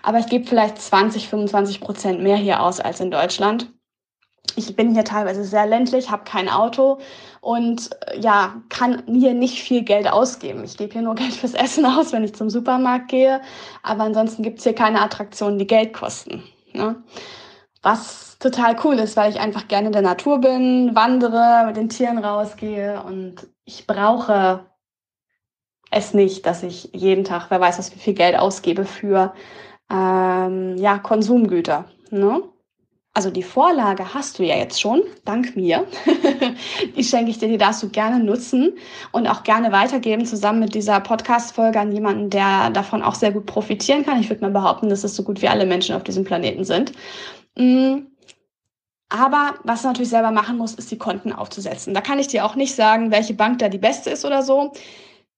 Aber 0.03 0.19
ich 0.19 0.27
gebe 0.27 0.47
vielleicht 0.47 0.81
20, 0.81 1.29
25 1.29 1.81
Prozent 1.81 2.23
mehr 2.23 2.37
hier 2.37 2.63
aus 2.63 2.79
als 2.79 3.01
in 3.01 3.11
Deutschland 3.11 3.71
ich 4.57 4.75
bin 4.77 4.95
hier 4.95 5.05
teilweise 5.05 5.45
sehr 5.45 5.67
ländlich, 5.67 6.11
habe 6.11 6.25
kein 6.25 6.49
Auto 6.49 6.99
und 7.41 7.91
äh, 8.07 8.19
ja, 8.21 8.61
kann 8.69 9.03
hier 9.07 9.35
nicht 9.35 9.63
viel 9.63 9.83
Geld 9.83 10.11
ausgeben. 10.11 10.65
Ich 10.65 10.77
gebe 10.77 10.93
hier 10.93 11.03
nur 11.03 11.15
Geld 11.17 11.35
fürs 11.35 11.55
Essen 11.55 11.87
aus, 11.87 12.13
wenn 12.13 12.25
ich 12.25 12.35
zum 12.35 12.51
Supermarkt 12.51 13.09
gehe. 13.09 13.41
Aber 13.83 14.05
ansonsten 14.05 14.43
gibt's 14.43 14.65
hier 14.65 14.75
keine 14.75 15.03
Attraktionen, 15.03 15.59
die 15.59 15.67
Geld 15.67 15.93
kosten. 15.93 16.43
Ne? 16.73 17.03
Was 17.83 18.39
total 18.39 18.77
cool 18.85 18.97
ist, 18.99 19.17
weil 19.17 19.31
ich 19.31 19.41
einfach 19.41 19.69
gerne 19.69 19.89
in 19.89 19.93
der 19.93 20.03
Natur 20.03 20.41
bin, 20.41 20.95
wandere, 20.95 21.67
mit 21.67 21.77
den 21.77 21.89
Tieren 21.89 22.19
rausgehe 22.19 23.03
und 23.03 23.47
ich 23.65 23.87
brauche 23.87 24.67
es 25.91 26.15
nicht, 26.15 26.47
dass 26.47 26.63
ich 26.63 26.91
jeden 26.93 27.25
Tag, 27.25 27.47
wer 27.51 27.61
weiß, 27.61 27.79
was 27.79 27.95
wie 27.95 27.99
viel 27.99 28.15
Geld 28.15 28.39
ausgebe 28.39 28.85
für 28.85 29.33
ähm, 29.91 30.77
ja, 30.77 30.99
Konsumgüter. 30.99 31.87
Ne? 32.11 32.43
Also 33.19 33.31
die 33.31 33.43
Vorlage 33.43 34.15
hast 34.15 34.39
du 34.39 34.45
ja 34.45 34.55
jetzt 34.55 34.81
schon, 34.81 35.03
dank 35.25 35.57
mir. 35.57 35.89
die 36.97 37.03
schenke 37.03 37.33
ich 37.33 37.39
dir, 37.39 37.49
die 37.49 37.59
darfst 37.59 37.83
du 37.83 37.89
gerne 37.89 38.23
nutzen 38.23 38.75
und 39.11 39.27
auch 39.27 39.43
gerne 39.43 39.73
weitergeben, 39.73 40.25
zusammen 40.25 40.61
mit 40.61 40.73
dieser 40.73 41.01
Podcast-Folge 41.01 41.81
an 41.81 41.91
jemanden, 41.91 42.31
der 42.31 42.71
davon 42.71 43.03
auch 43.03 43.17
sehr 43.17 43.33
gut 43.33 43.47
profitieren 43.47 44.07
kann. 44.07 44.21
Ich 44.21 44.31
würde 44.31 44.43
mal 44.43 44.53
behaupten, 44.53 44.89
dass 44.89 45.03
es 45.03 45.17
so 45.17 45.25
gut 45.25 45.43
wie 45.43 45.49
alle 45.49 45.67
Menschen 45.67 45.97
auf 45.97 46.05
diesem 46.05 46.23
Planeten 46.23 46.63
sind. 46.63 46.93
Mm. 47.57 48.03
Aber 49.09 49.55
was 49.65 49.83
du 49.83 49.89
natürlich 49.89 50.11
selber 50.11 50.31
machen 50.31 50.57
musst, 50.57 50.79
ist 50.79 50.93
die 50.93 50.99
Konten 50.99 51.33
aufzusetzen. 51.33 51.95
Da 51.95 52.01
kann 52.01 52.21
ich 52.21 52.29
dir 52.29 52.45
auch 52.45 52.55
nicht 52.55 52.77
sagen, 52.77 53.11
welche 53.11 53.35
Bank 53.35 53.59
da 53.59 53.69
die 53.69 53.79
beste 53.79 54.11
ist 54.11 54.25
oder 54.25 54.45
so. 54.45 54.75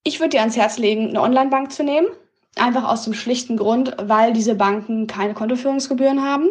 Ich 0.05 0.21
würde 0.21 0.37
dir 0.37 0.41
ans 0.41 0.59
Herz 0.59 0.77
legen, 0.77 1.09
eine 1.09 1.23
Online-Bank 1.23 1.73
zu 1.73 1.83
nehmen. 1.83 2.09
Einfach 2.57 2.87
aus 2.87 3.05
dem 3.05 3.15
schlichten 3.15 3.57
Grund, 3.57 3.97
weil 3.99 4.35
diese 4.35 4.55
Banken 4.55 5.07
keine 5.07 5.33
Kontoführungsgebühren 5.33 6.23
haben. 6.23 6.51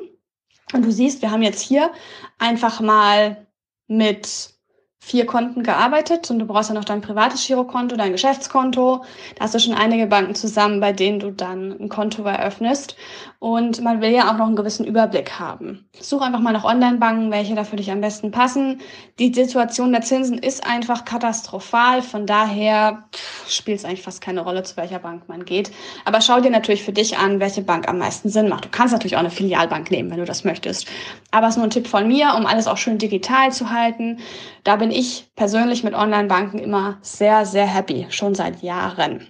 Und 0.73 0.85
du 0.85 0.91
siehst, 0.91 1.21
wir 1.21 1.31
haben 1.31 1.41
jetzt 1.41 1.61
hier 1.61 1.91
einfach 2.37 2.79
mal 2.79 3.47
mit 3.87 4.53
vier 5.01 5.25
Konten 5.25 5.63
gearbeitet 5.63 6.29
und 6.29 6.39
du 6.39 6.45
brauchst 6.45 6.69
ja 6.69 6.75
noch 6.75 6.83
dein 6.83 7.01
privates 7.01 7.47
Girokonto, 7.47 7.95
dein 7.95 8.11
Geschäftskonto. 8.11 9.03
Da 9.35 9.43
hast 9.45 9.55
du 9.55 9.59
schon 9.59 9.73
einige 9.73 10.07
Banken 10.07 10.35
zusammen, 10.35 10.81
bei 10.81 10.91
denen 10.91 11.19
du 11.19 11.31
dann 11.31 11.71
ein 11.79 11.89
Konto 11.89 12.23
eröffnest. 12.23 12.95
Und 13.39 13.81
man 13.81 14.01
will 14.01 14.11
ja 14.11 14.29
auch 14.29 14.37
noch 14.37 14.47
einen 14.47 14.57
gewissen 14.57 14.85
Überblick 14.85 15.39
haben. 15.39 15.87
Such 15.97 16.21
einfach 16.21 16.41
mal 16.41 16.51
nach 16.51 16.65
Online-Banken, 16.65 17.31
welche 17.31 17.55
da 17.55 17.63
für 17.63 17.77
dich 17.77 17.89
am 17.89 18.01
besten 18.01 18.31
passen. 18.31 18.81
Die 19.17 19.33
Situation 19.33 19.93
der 19.93 20.01
Zinsen 20.01 20.37
ist 20.37 20.67
einfach 20.67 21.05
katastrophal. 21.05 22.01
Von 22.01 22.25
daher 22.25 23.05
spielt 23.47 23.79
es 23.79 23.85
eigentlich 23.85 24.01
fast 24.01 24.19
keine 24.19 24.41
Rolle, 24.41 24.63
zu 24.63 24.75
welcher 24.75 24.99
Bank 24.99 25.29
man 25.29 25.45
geht. 25.45 25.71
Aber 26.03 26.19
schau 26.19 26.41
dir 26.41 26.51
natürlich 26.51 26.83
für 26.83 26.91
dich 26.91 27.17
an, 27.17 27.39
welche 27.39 27.61
Bank 27.61 27.87
am 27.87 27.97
meisten 27.97 28.27
Sinn 28.27 28.49
macht. 28.49 28.65
Du 28.65 28.69
kannst 28.69 28.91
natürlich 28.91 29.15
auch 29.15 29.21
eine 29.21 29.31
Filialbank 29.31 29.89
nehmen, 29.89 30.11
wenn 30.11 30.19
du 30.19 30.25
das 30.25 30.43
möchtest. 30.43 30.87
Aber 31.31 31.47
es 31.47 31.53
ist 31.53 31.57
nur 31.57 31.67
ein 31.67 31.71
Tipp 31.71 31.87
von 31.87 32.07
mir, 32.07 32.33
um 32.35 32.45
alles 32.45 32.67
auch 32.67 32.77
schön 32.77 32.97
digital 32.97 33.53
zu 33.53 33.69
halten. 33.69 34.17
Da 34.65 34.75
bin 34.75 34.88
ich 34.91 35.31
persönlich 35.35 35.83
mit 35.83 35.93
Online-Banken 35.93 36.59
immer 36.59 36.97
sehr, 37.01 37.45
sehr 37.45 37.65
happy, 37.65 38.07
schon 38.09 38.35
seit 38.35 38.61
Jahren. 38.61 39.27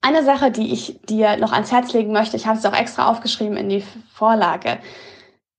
Eine 0.00 0.22
Sache, 0.22 0.50
die 0.50 0.72
ich 0.72 1.00
dir 1.08 1.38
noch 1.38 1.52
ans 1.52 1.72
Herz 1.72 1.92
legen 1.94 2.12
möchte, 2.12 2.36
ich 2.36 2.46
habe 2.46 2.58
es 2.58 2.66
auch 2.66 2.74
extra 2.74 3.10
aufgeschrieben 3.10 3.56
in 3.56 3.70
die 3.70 3.82
Vorlage. 4.12 4.78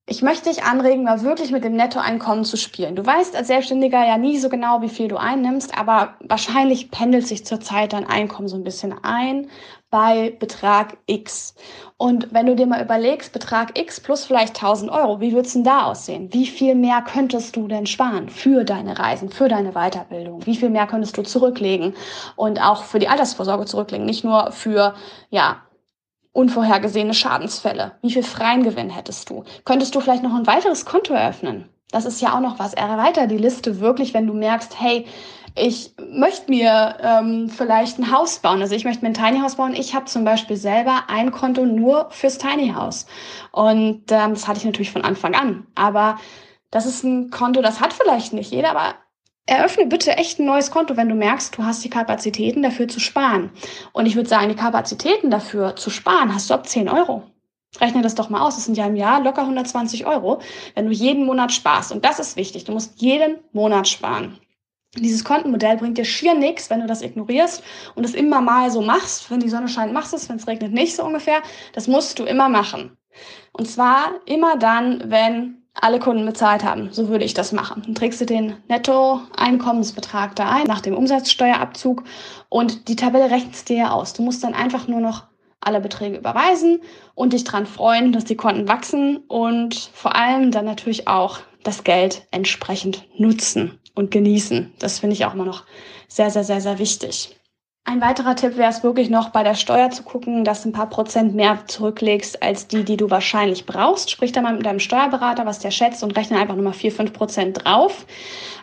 Ich 0.08 0.22
möchte 0.22 0.50
dich 0.50 0.64
anregen, 0.64 1.04
mal 1.04 1.24
wirklich 1.24 1.50
mit 1.50 1.64
dem 1.64 1.76
Nettoeinkommen 1.76 2.46
zu 2.46 2.58
spielen. 2.58 2.96
Du 2.96 3.04
weißt 3.04 3.36
als 3.36 3.48
Selbstständiger 3.48 4.06
ja 4.06 4.20
nie 4.20 4.38
so 4.38 4.50
genau, 4.50 4.84
wie 4.84 4.90
viel 4.90 5.08
du 5.08 5.18
einnimmst, 5.18 5.76
aber 5.76 6.14
wahrscheinlich 6.20 6.92
pendelt 6.92 7.26
sich 7.26 7.44
zurzeit 7.44 7.94
dein 7.94 8.06
Einkommen 8.06 8.48
so 8.48 8.56
ein 8.56 8.64
bisschen 8.64 8.94
ein 9.04 9.50
bei 9.90 10.32
Betrag 10.40 10.98
X. 11.06 11.56
Und 11.98 12.34
wenn 12.34 12.46
du 12.46 12.56
dir 12.56 12.66
mal 12.66 12.84
überlegst, 12.84 13.32
Betrag 13.32 13.80
X 13.80 14.02
plus 14.02 14.26
vielleicht 14.26 14.56
1000 14.56 14.92
Euro, 14.92 15.22
wie 15.22 15.34
wird's 15.34 15.54
denn 15.54 15.64
da 15.64 15.86
aussehen? 15.86 16.34
Wie 16.34 16.48
viel 16.48 16.76
mehr 16.76 17.02
könntest 17.02 17.56
du 17.56 17.68
denn 17.68 17.86
sparen 17.86 18.30
für 18.30 18.64
deine 18.64 19.00
Reisen, 19.00 19.30
für 19.30 19.48
deine 19.48 19.72
Weiterbildung? 19.72 20.46
Wie 20.46 20.56
viel 20.56 20.70
mehr 20.70 20.88
könntest 20.88 21.18
du 21.18 21.24
zurücklegen 21.24 21.94
und 22.36 22.62
auch 22.62 22.84
für 22.84 23.00
die 23.00 23.08
Altersvorsorge 23.08 23.66
zurücklegen? 23.66 24.06
Nicht 24.06 24.24
nur 24.24 24.52
für, 24.52 24.96
ja, 25.30 25.62
unvorhergesehene 26.34 27.14
Schadensfälle? 27.14 27.94
Wie 28.02 28.12
viel 28.12 28.24
freien 28.24 28.64
Gewinn 28.64 28.90
hättest 28.90 29.30
du? 29.30 29.46
Könntest 29.64 29.96
du 29.96 30.02
vielleicht 30.02 30.24
noch 30.24 30.36
ein 30.36 30.48
weiteres 30.48 30.86
Konto 30.86 31.14
eröffnen? 31.14 31.70
Das 31.92 32.06
ist 32.06 32.20
ja 32.22 32.36
auch 32.36 32.42
noch 32.42 32.60
was. 32.60 32.74
Erweiter 32.74 33.28
die 33.28 33.38
Liste 33.38 33.80
wirklich, 33.80 34.14
wenn 34.14 34.28
du 34.28 34.34
merkst, 34.34 34.80
hey, 34.80 35.06
ich 35.56 35.94
möchte 36.12 36.52
mir 36.52 36.98
ähm, 37.02 37.50
vielleicht 37.50 37.98
ein 37.98 38.12
Haus 38.12 38.40
bauen. 38.40 38.62
Also 38.62 38.76
ich 38.76 38.84
möchte 38.84 39.04
mir 39.04 39.10
ein 39.10 39.14
Tiny 39.14 39.40
House 39.40 39.56
bauen. 39.56 39.74
Ich 39.74 39.96
habe 39.96 40.06
zum 40.06 40.26
Beispiel 40.26 40.58
selber 40.58 41.04
ein 41.08 41.32
Konto 41.32 41.66
nur 41.66 42.08
fürs 42.12 42.38
Tiny 42.38 42.74
House. 42.76 43.06
Und 43.52 44.12
ähm, 44.12 44.34
das 44.34 44.48
hatte 44.48 44.60
ich 44.60 44.66
natürlich 44.66 44.92
von 44.92 45.04
Anfang 45.04 45.34
an. 45.34 45.66
Aber 45.76 46.20
das 46.72 46.86
ist 46.86 47.04
ein 47.04 47.30
Konto, 47.30 47.62
das 47.62 47.80
hat 47.80 47.94
vielleicht 47.94 48.34
nicht 48.34 48.52
jeder, 48.52 48.72
aber 48.72 48.96
Eröffne 49.48 49.86
bitte 49.86 50.18
echt 50.18 50.40
ein 50.40 50.48
neues 50.48 50.72
Konto, 50.72 50.98
wenn 50.98 51.08
du 51.08 51.14
merkst, 51.14 51.56
du 51.56 51.64
hast 51.64 51.84
die 51.84 51.90
Kapazitäten 51.90 52.64
dafür 52.64 52.88
zu 52.88 53.00
sparen. 53.00 53.52
Und 53.94 54.08
ich 54.08 54.16
würde 54.16 54.28
sagen, 54.28 54.50
die 54.50 54.56
Kapazitäten 54.56 55.30
dafür 55.30 55.76
zu 55.76 55.92
sparen 55.92 56.34
hast 56.34 56.50
du 56.50 56.56
ab 56.56 56.68
10 56.68 56.90
Euro. 56.90 57.22
Rechne 57.80 58.02
das 58.02 58.16
doch 58.16 58.30
mal 58.30 58.42
aus. 58.42 58.56
Das 58.56 58.66
sind 58.66 58.76
ja 58.76 58.88
im 58.88 58.96
Jahr 58.96 59.22
locker 59.22 59.42
120 59.42 60.08
Euro, 60.08 60.40
wenn 60.74 60.88
du 60.88 60.92
jeden 60.92 61.28
Monat 61.28 61.52
sparst. 61.52 61.92
Und 61.92 62.04
das 62.04 62.20
ist 62.20 62.38
wichtig. 62.38 62.64
Du 62.64 62.72
musst 62.72 63.00
jeden 63.00 63.38
Monat 63.54 63.88
sparen. 63.88 64.40
Dieses 64.98 65.24
Kontenmodell 65.24 65.78
bringt 65.78 65.98
dir 65.98 66.06
schier 66.06 66.34
nichts, 66.34 66.70
wenn 66.70 66.82
du 66.82 66.88
das 66.88 67.02
ignorierst 67.02 67.64
und 67.96 68.04
es 68.04 68.14
immer 68.14 68.42
mal 68.42 68.72
so 68.72 68.82
machst. 68.82 69.30
Wenn 69.30 69.40
die 69.40 69.50
Sonne 69.50 69.68
scheint, 69.68 69.94
machst 69.94 70.14
du 70.14 70.18
es, 70.18 70.30
wenn 70.30 70.38
es 70.38 70.48
regnet, 70.48 70.74
nicht 70.74 70.96
so 70.96 71.04
ungefähr. 71.04 71.42
Das 71.74 71.88
musst 71.88 72.20
du 72.20 72.24
immer 72.24 72.50
machen. 72.50 72.98
Und 73.52 73.68
zwar 73.68 74.12
immer 74.26 74.58
dann, 74.58 75.04
wenn 75.08 75.62
alle 75.74 76.00
Kunden 76.00 76.26
bezahlt 76.26 76.64
haben. 76.64 76.90
So 76.92 77.10
würde 77.10 77.26
ich 77.26 77.34
das 77.34 77.52
machen. 77.52 77.84
Dann 77.86 77.96
trägst 77.96 78.22
du 78.22 78.26
den 78.26 78.56
Nettoeinkommensbetrag 78.70 80.36
da 80.36 80.50
ein, 80.50 80.66
nach 80.68 80.82
dem 80.82 80.96
Umsatzsteuerabzug 80.96 82.04
und 82.50 82.88
die 82.88 82.96
Tabelle 82.96 83.30
rechnest 83.30 83.70
dir 83.70 83.94
aus. 83.94 84.14
Du 84.14 84.22
musst 84.22 84.44
dann 84.44 84.54
einfach 84.54 84.88
nur 84.88 85.02
noch 85.02 85.26
alle 85.60 85.82
Beträge 85.82 86.18
überweisen 86.18 86.80
und 87.16 87.34
dich 87.34 87.44
dran 87.44 87.66
freuen, 87.66 88.14
dass 88.14 88.24
die 88.24 88.38
Konten 88.38 88.68
wachsen 88.68 89.18
und 89.28 89.76
vor 89.94 90.16
allem 90.16 90.52
dann 90.52 90.66
natürlich 90.66 91.08
auch 91.08 91.40
das 91.64 91.84
Geld 91.84 92.28
entsprechend 92.32 93.06
nutzen 93.18 93.80
und 93.96 94.12
genießen. 94.12 94.74
Das 94.80 95.00
finde 95.00 95.16
ich 95.16 95.26
auch 95.26 95.34
immer 95.34 95.46
noch 95.46 95.64
sehr, 96.08 96.30
sehr, 96.30 96.44
sehr, 96.44 96.62
sehr 96.62 96.80
wichtig. 96.80 97.36
Ein 97.88 98.02
weiterer 98.02 98.36
Tipp 98.36 98.58
wäre 98.58 98.72
es 98.72 98.84
wirklich 98.84 99.12
noch 99.12 99.30
bei 99.30 99.44
der 99.44 99.54
Steuer 99.54 99.92
zu 99.92 100.02
gucken, 100.02 100.44
dass 100.44 100.64
du 100.64 100.70
ein 100.70 100.74
paar 100.74 100.90
Prozent 100.90 101.36
mehr 101.36 101.68
zurücklegst 101.68 102.42
als 102.42 102.68
die, 102.68 102.84
die 102.84 102.98
du 102.98 103.12
wahrscheinlich 103.12 103.68
brauchst. 103.68 104.10
Sprich 104.10 104.32
da 104.32 104.42
mal 104.42 104.56
mit 104.56 104.66
deinem 104.66 104.80
Steuerberater, 104.80 105.46
was 105.46 105.60
der 105.60 105.70
schätzt 105.70 106.04
und 106.04 106.18
rechne 106.18 106.40
einfach 106.40 106.56
nochmal 106.56 106.74
4, 106.74 106.92
5 106.92 107.14
Prozent 107.14 107.64
drauf. 107.64 108.08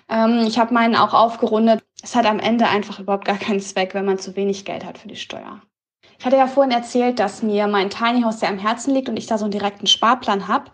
Ähm, 0.09 0.45
ich 0.49 0.59
habe 0.59 0.75
meinen 0.75 0.97
auch 0.97 1.15
aufgerundet. 1.15 1.85
Es 2.03 2.17
hat 2.17 2.27
am 2.27 2.41
Ende 2.41 2.69
einfach 2.69 2.99
überhaupt 2.99 3.25
gar 3.25 3.39
keinen 3.39 3.61
Zweck, 3.61 3.95
wenn 3.95 4.05
man 4.05 4.19
zu 4.19 4.35
wenig 4.35 4.65
Geld 4.65 4.85
hat 4.85 4.99
für 4.99 5.09
die 5.09 5.17
Steuer. 5.17 5.63
Ich 6.23 6.27
hatte 6.27 6.37
ja 6.37 6.47
vorhin 6.47 6.71
erzählt, 6.71 7.19
dass 7.19 7.43
mir 7.43 7.67
mein 7.67 7.91
Tiny 7.91 8.23
House 8.23 8.39
sehr 8.39 8.49
am 8.49 8.57
Herzen 8.57 8.95
liegt 8.95 9.09
und 9.09 9.17
ich 9.17 9.27
da 9.27 9.39
so 9.39 9.45
einen 9.45 9.51
direkten 9.51 9.89
Sparplan 9.89 10.47
habe. 10.47 10.67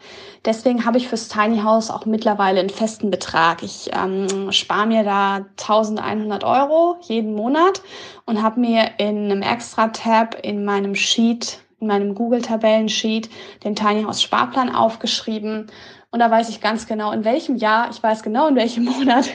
Deswegen 0.45 0.85
habe 0.85 0.99
ich 0.99 1.09
fürs 1.09 1.29
Tiny 1.29 1.61
House 1.61 1.91
auch 1.91 2.05
mittlerweile 2.05 2.61
einen 2.61 2.69
festen 2.69 3.11
Betrag. 3.11 3.63
Ich 3.63 3.89
ähm, 3.95 4.53
spare 4.53 4.87
mir 4.87 5.05
da 5.05 5.47
1100 5.59 6.45
Euro 6.45 6.99
jeden 7.01 7.33
Monat 7.33 7.81
und 8.27 8.43
habe 8.43 8.61
mir 8.61 8.91
in 8.99 9.31
einem 9.31 9.41
Extra-Tab 9.41 10.39
in 10.43 10.67
meinem 10.67 10.95
Sheet, 10.95 11.61
in 11.81 11.87
meinem 11.87 12.15
Google-Tabellen-Sheet 12.15 13.31
den 13.65 13.75
Tiny 13.75 14.03
House 14.03 14.21
Sparplan 14.21 14.75
aufgeschrieben 14.75 15.69
und 16.11 16.21
da 16.21 16.31
weiß 16.31 16.49
ich 16.49 16.61
ganz 16.61 16.87
genau, 16.87 17.13
in 17.13 17.25
welchem 17.25 17.57
Jahr, 17.57 17.91
ich 17.91 18.03
weiß 18.03 18.23
genau, 18.23 18.49
in 18.49 18.57
welchem 18.57 18.85
Monat 18.87 19.29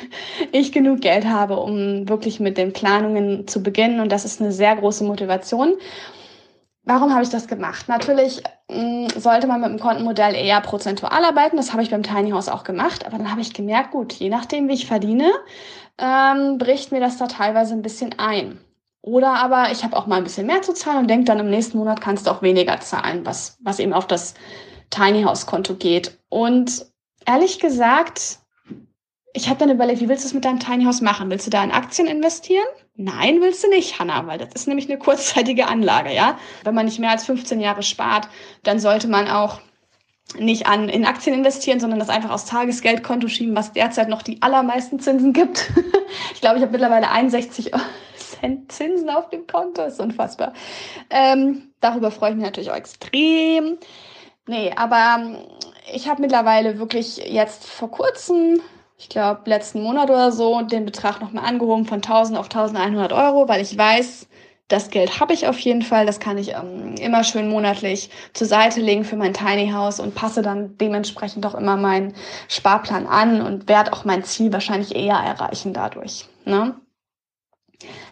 ich 0.52 0.72
genug 0.72 1.02
Geld 1.02 1.26
habe, 1.26 1.58
um 1.58 2.10
wirklich 2.10 2.40
mit 2.40 2.58
den 2.58 2.74
Planungen 2.74 3.48
zu 3.48 3.62
beginnen. 3.62 4.00
Und 4.00 4.12
das 4.12 4.26
ist 4.26 4.42
eine 4.42 4.52
sehr 4.52 4.76
große 4.76 5.04
Motivation. 5.04 5.74
Warum 6.86 7.14
habe 7.14 7.24
ich 7.24 7.30
das 7.30 7.48
gemacht? 7.48 7.88
Natürlich 7.88 8.42
mh, 8.70 8.78
mm, 8.78 9.08
sollte 9.16 9.48
man 9.48 9.62
mit 9.62 9.70
dem 9.70 9.80
Kontenmodell 9.80 10.34
eher 10.34 10.60
prozentual 10.62 11.24
arbeiten. 11.24 11.58
Das 11.58 11.72
habe 11.74 11.84
ich 11.84 11.92
beim 11.92 12.04
Tiny 12.04 12.32
House 12.32 12.50
auch 12.50 12.64
gemacht. 12.64 13.06
Aber 13.06 13.18
dann 13.18 13.30
habe 13.30 13.42
ich 13.42 13.54
gemerkt, 13.54 13.92
gut, 13.92 14.12
je 14.14 14.30
nachdem, 14.30 14.68
wie 14.68 14.74
ich 14.74 14.88
verdiene, 14.88 15.32
ähm, 16.00 16.58
bricht 16.58 16.92
mir 16.92 17.00
das 17.00 17.18
da 17.18 17.28
teilweise 17.28 17.74
ein 17.76 17.84
bisschen 17.84 18.18
ein. 18.18 18.60
Oder 19.02 19.34
aber 19.36 19.72
ich 19.72 19.84
habe 19.84 19.96
auch 19.96 20.08
mal 20.08 20.16
ein 20.16 20.24
bisschen 20.24 20.48
mehr 20.48 20.62
zu 20.62 20.74
zahlen 20.74 21.00
und 21.00 21.10
denke 21.10 21.26
dann 21.26 21.40
im 21.40 21.50
nächsten 21.50 21.78
Monat 21.78 22.02
kannst 22.02 22.26
du 22.26 22.32
auch 22.32 22.42
weniger 22.42 22.80
zahlen, 22.80 23.26
was, 23.26 23.58
was 23.62 23.80
eben 23.80 23.94
auf 23.94 24.08
das 24.08 24.34
Tiny 24.90 25.24
House 25.24 25.46
Konto 25.46 25.76
geht. 25.76 26.18
Und 26.34 26.88
ehrlich 27.28 27.60
gesagt, 27.60 28.40
ich 29.34 29.50
habe 29.50 29.60
dann 29.60 29.70
überlegt, 29.70 30.02
wie 30.02 30.10
willst 30.10 30.24
du 30.24 30.30
es 30.30 30.34
mit 30.34 30.46
deinem 30.46 30.60
Tiny 30.60 30.84
House 30.84 31.00
machen? 31.00 31.30
Willst 31.30 31.46
du 31.46 31.52
da 31.52 31.64
in 31.64 31.70
Aktien 31.70 32.08
investieren? 32.08 32.66
Nein, 32.96 33.40
willst 33.40 33.64
du 33.64 33.70
nicht, 33.70 34.00
Hanna, 34.00 34.26
weil 34.26 34.40
das 34.40 34.50
ist 34.56 34.68
nämlich 34.68 34.90
eine 34.90 34.98
kurzzeitige 34.98 35.68
Anlage, 35.68 36.12
ja. 36.12 36.40
Wenn 36.64 36.74
man 36.74 36.86
nicht 36.86 36.98
mehr 36.98 37.12
als 37.12 37.26
15 37.26 37.62
Jahre 37.62 37.84
spart, 37.84 38.30
dann 38.64 38.80
sollte 38.80 39.08
man 39.08 39.28
auch 39.28 39.62
nicht 40.40 40.66
an, 40.66 40.90
in 40.90 41.06
Aktien 41.06 41.36
investieren, 41.36 41.80
sondern 41.80 42.00
das 42.00 42.10
einfach 42.10 42.32
aus 42.32 42.46
Tagesgeldkonto 42.46 43.28
schieben, 43.28 43.56
was 43.56 43.74
derzeit 43.74 44.10
noch 44.10 44.24
die 44.24 44.42
allermeisten 44.42 45.00
Zinsen 45.00 45.34
gibt. 45.34 45.72
ich 46.34 46.42
glaube, 46.42 46.58
ich 46.58 46.64
habe 46.64 46.72
mittlerweile 46.72 47.12
61 47.12 47.70
Cent 48.18 48.72
Zinsen 48.72 49.12
auf 49.12 49.30
dem 49.30 49.46
Konto. 49.46 49.84
Das 49.84 49.94
ist 49.94 50.00
unfassbar. 50.00 50.54
Ähm, 51.12 51.74
darüber 51.80 52.10
freue 52.10 52.32
ich 52.32 52.38
mich 52.38 52.46
natürlich 52.46 52.72
auch 52.72 52.76
extrem. 52.76 53.78
Nee, 54.48 54.74
aber 54.76 55.16
ähm, 55.20 55.38
ich 55.92 56.08
habe 56.08 56.22
mittlerweile 56.22 56.80
wirklich 56.80 57.18
jetzt 57.18 57.66
vor 57.66 57.92
kurzem, 57.92 58.62
ich 58.98 59.10
glaube 59.10 59.42
letzten 59.46 59.82
Monat 59.82 60.10
oder 60.10 60.32
so, 60.32 60.62
den 60.62 60.86
Betrag 60.86 61.22
nochmal 61.22 61.46
angehoben 61.46 61.86
von 61.86 61.98
1000 61.98 62.38
auf 62.38 62.46
1100 62.46 63.12
Euro, 63.12 63.48
weil 63.48 63.62
ich 63.62 63.78
weiß, 63.78 64.28
das 64.68 64.90
Geld 64.90 65.20
habe 65.20 65.34
ich 65.34 65.48
auf 65.48 65.60
jeden 65.60 65.82
Fall. 65.82 66.06
Das 66.06 66.20
kann 66.20 66.38
ich 66.38 66.54
ähm, 66.54 66.96
immer 66.96 67.24
schön 67.24 67.50
monatlich 67.50 68.10
zur 68.34 68.48
Seite 68.48 68.80
legen 68.80 69.04
für 69.04 69.18
mein 69.18 69.34
Tiny 69.34 69.72
House 69.72 70.00
und 70.00 70.16
passe 70.16 70.42
dann 70.42 70.78
dementsprechend 70.78 71.46
auch 71.46 71.56
immer 71.56 71.78
meinen 71.78 72.14
Sparplan 72.48 73.06
an 73.06 73.42
und 73.42 73.68
werde 73.68 73.94
auch 73.94 74.06
mein 74.06 74.24
Ziel 74.24 74.52
wahrscheinlich 74.54 74.96
eher 74.96 75.16
erreichen 75.16 75.74
dadurch. 75.74 76.28
Ne? 76.46 76.76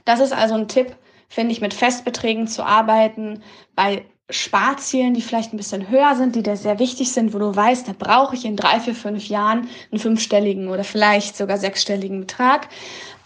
Das 0.06 0.20
ist 0.20 0.34
also 0.34 0.56
ein 0.56 0.68
Tipp, 0.68 0.96
finde 1.30 1.54
ich, 1.54 1.62
mit 1.62 1.74
Festbeträgen 1.74 2.48
zu 2.48 2.64
arbeiten. 2.64 3.42
Bei 3.76 4.06
Sparzielen, 4.30 5.14
die 5.14 5.22
vielleicht 5.22 5.54
ein 5.54 5.58
bisschen 5.58 5.90
höher 5.90 6.16
sind, 6.16 6.36
die 6.36 6.44
dir 6.44 6.56
sehr 6.56 6.80
wichtig 6.80 7.12
sind, 7.12 7.34
wo 7.34 7.40
du 7.40 7.54
weißt, 7.54 7.88
da 7.88 7.94
brauche 7.98 8.36
ich 8.36 8.46
in 8.46 8.56
drei, 8.56 8.80
vier, 8.80 8.96
fünf 8.96 9.28
Jahren 9.28 9.68
einen 9.92 10.00
fünfstelligen 10.00 10.70
oder 10.70 10.84
vielleicht 10.84 11.36
sogar 11.36 11.58
sechsstelligen 11.58 12.22
Betrag. 12.22 12.70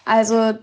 Also 0.03 0.53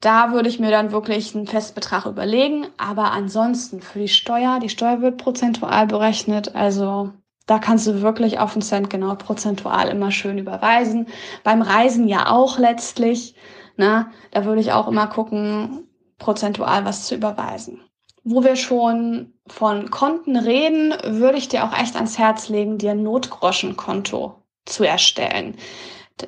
da 0.00 0.32
würde 0.32 0.48
ich 0.48 0.60
mir 0.60 0.70
dann 0.70 0.92
wirklich 0.92 1.34
einen 1.34 1.46
Festbetrag 1.46 2.06
überlegen. 2.06 2.66
Aber 2.76 3.12
ansonsten 3.12 3.80
für 3.80 3.98
die 3.98 4.08
Steuer, 4.08 4.60
die 4.60 4.68
Steuer 4.68 5.00
wird 5.00 5.16
prozentual 5.16 5.86
berechnet. 5.86 6.54
Also 6.54 7.12
da 7.46 7.58
kannst 7.58 7.86
du 7.86 8.02
wirklich 8.02 8.38
auf 8.38 8.52
den 8.52 8.62
Cent 8.62 8.90
genau 8.90 9.14
prozentual 9.14 9.88
immer 9.88 10.10
schön 10.10 10.38
überweisen. 10.38 11.06
Beim 11.44 11.62
Reisen 11.62 12.08
ja 12.08 12.30
auch 12.30 12.58
letztlich. 12.58 13.34
Ne? 13.76 14.10
Da 14.32 14.44
würde 14.44 14.60
ich 14.60 14.72
auch 14.72 14.88
immer 14.88 15.06
gucken, 15.06 15.88
prozentual 16.18 16.84
was 16.84 17.06
zu 17.06 17.14
überweisen 17.14 17.80
wo 18.28 18.42
wir 18.42 18.56
schon 18.56 19.32
von 19.46 19.88
Konten 19.88 20.36
reden, 20.36 20.92
würde 21.04 21.38
ich 21.38 21.48
dir 21.48 21.64
auch 21.64 21.72
echt 21.72 21.94
ans 21.94 22.18
Herz 22.18 22.48
legen, 22.48 22.76
dir 22.76 22.90
ein 22.90 23.04
Notgroschenkonto 23.04 24.42
zu 24.64 24.82
erstellen. 24.82 25.54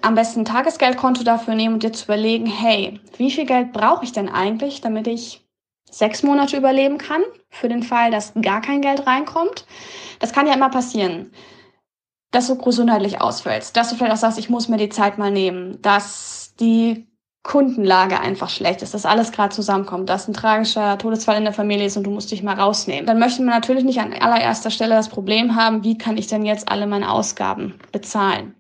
Am 0.03 0.15
besten 0.15 0.41
ein 0.41 0.45
Tagesgeldkonto 0.45 1.25
dafür 1.25 1.57
nehmen 1.57 1.75
und 1.75 1.83
dir 1.83 1.93
zu 1.93 2.05
überlegen, 2.05 2.47
hey, 2.47 3.01
wie 3.17 3.33
viel 3.33 3.47
Geld 3.47 3.73
brauche 3.73 4.05
ich 4.05 4.13
denn 4.13 4.29
eigentlich, 4.29 4.81
damit 4.81 5.09
ich 5.09 5.45
sechs 5.91 6.23
Monate 6.23 6.57
überleben 6.57 6.99
kann, 6.99 7.23
für 7.51 7.69
den 7.69 7.83
Fall, 7.83 8.13
dass 8.13 8.33
gar 8.43 8.61
kein 8.61 8.81
Geld 8.81 9.05
reinkommt. 9.05 9.67
Das 10.21 10.33
kann 10.33 10.47
ja 10.47 10.55
immer 10.55 10.71
passieren, 10.71 11.33
dass 12.31 12.47
du 12.47 12.57
gesundheitlich 12.59 13.21
ausfällst, 13.21 13.77
dass 13.77 13.91
du 13.91 13.97
vielleicht 13.97 14.13
auch 14.13 14.19
sagst, 14.19 14.39
ich 14.39 14.51
muss 14.51 14.69
mir 14.69 14.77
die 14.77 14.91
Zeit 14.91 15.19
mal 15.19 15.33
nehmen, 15.33 15.83
dass 15.83 16.55
die 16.61 17.08
Kundenlage 17.43 18.21
einfach 18.21 18.51
schlecht 18.51 18.83
ist, 18.83 18.95
dass 18.95 19.07
alles 19.07 19.33
gerade 19.33 19.55
zusammenkommt, 19.55 20.09
dass 20.09 20.29
ein 20.29 20.35
tragischer 20.35 20.99
Todesfall 20.99 21.39
in 21.39 21.45
der 21.45 21.53
Familie 21.53 21.87
ist 21.87 21.97
und 21.97 22.05
du 22.05 22.11
musst 22.11 22.31
dich 22.31 22.43
mal 22.43 22.59
rausnehmen. 22.59 23.07
Dann 23.07 23.19
möchte 23.19 23.43
man 23.43 23.55
natürlich 23.55 23.85
nicht 23.85 24.01
an 24.01 24.13
allererster 24.13 24.71
Stelle 24.71 24.95
das 24.95 25.09
Problem 25.09 25.57
haben, 25.57 25.85
wie 25.85 25.97
kann 25.97 26.19
ich 26.19 26.27
denn 26.27 26.45
jetzt 26.45 26.71
alle 26.71 26.87
meine 26.87 27.11
Ausgaben 27.11 27.79
bezahlen. 27.93 28.55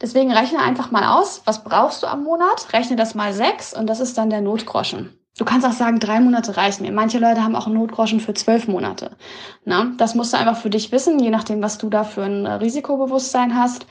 Deswegen 0.00 0.32
rechne 0.32 0.60
einfach 0.60 0.90
mal 0.90 1.18
aus, 1.18 1.42
was 1.44 1.64
brauchst 1.64 2.02
du 2.02 2.06
am 2.06 2.24
Monat, 2.24 2.72
rechne 2.72 2.96
das 2.96 3.14
mal 3.14 3.32
sechs 3.32 3.74
und 3.74 3.86
das 3.88 4.00
ist 4.00 4.18
dann 4.18 4.30
der 4.30 4.42
Notgroschen. 4.42 5.18
Du 5.36 5.44
kannst 5.44 5.66
auch 5.66 5.72
sagen, 5.72 5.98
drei 5.98 6.20
Monate 6.20 6.56
reichen 6.56 6.84
mir. 6.84 6.92
Manche 6.92 7.18
Leute 7.18 7.42
haben 7.42 7.56
auch 7.56 7.66
einen 7.66 7.74
Notgroschen 7.74 8.20
für 8.20 8.34
zwölf 8.34 8.68
Monate. 8.68 9.16
Na, 9.64 9.92
das 9.96 10.14
musst 10.14 10.32
du 10.32 10.36
einfach 10.36 10.58
für 10.58 10.70
dich 10.70 10.92
wissen, 10.92 11.18
je 11.18 11.30
nachdem, 11.30 11.60
was 11.60 11.78
du 11.78 11.90
da 11.90 12.04
für 12.04 12.22
ein 12.22 12.46
Risikobewusstsein 12.46 13.58
hast. 13.58 13.86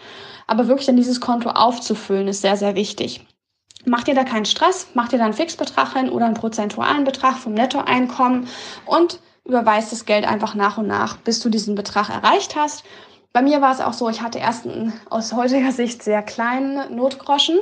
Aber 0.47 0.67
wirklich 0.67 0.85
dann 0.85 0.95
dieses 0.95 1.19
Konto 1.19 1.49
aufzufüllen, 1.49 2.29
ist 2.29 2.41
sehr, 2.41 2.55
sehr 2.55 2.75
wichtig. 2.75 3.25
Mach 3.85 4.03
dir 4.03 4.15
da 4.15 4.23
keinen 4.23 4.45
Stress, 4.45 4.87
mach 4.93 5.09
dir 5.09 5.17
da 5.17 5.25
einen 5.25 5.33
Fixbetrag 5.33 5.93
hin 5.93 6.09
oder 6.09 6.25
einen 6.25 6.35
prozentualen 6.35 7.03
Betrag 7.03 7.37
vom 7.37 7.53
Nettoeinkommen 7.53 8.47
und 8.85 9.19
überweist 9.45 9.91
das 9.91 10.05
Geld 10.05 10.25
einfach 10.25 10.55
nach 10.55 10.77
und 10.77 10.87
nach, 10.87 11.17
bis 11.17 11.39
du 11.41 11.49
diesen 11.49 11.75
Betrag 11.75 12.09
erreicht 12.09 12.55
hast. 12.55 12.83
Bei 13.33 13.41
mir 13.41 13.61
war 13.61 13.73
es 13.73 13.81
auch 13.81 13.93
so, 13.93 14.09
ich 14.09 14.21
hatte 14.21 14.39
erst 14.39 14.65
einen 14.65 14.93
aus 15.09 15.33
heutiger 15.33 15.71
Sicht 15.71 16.03
sehr 16.03 16.21
kleinen 16.21 16.95
Notgroschen, 16.95 17.59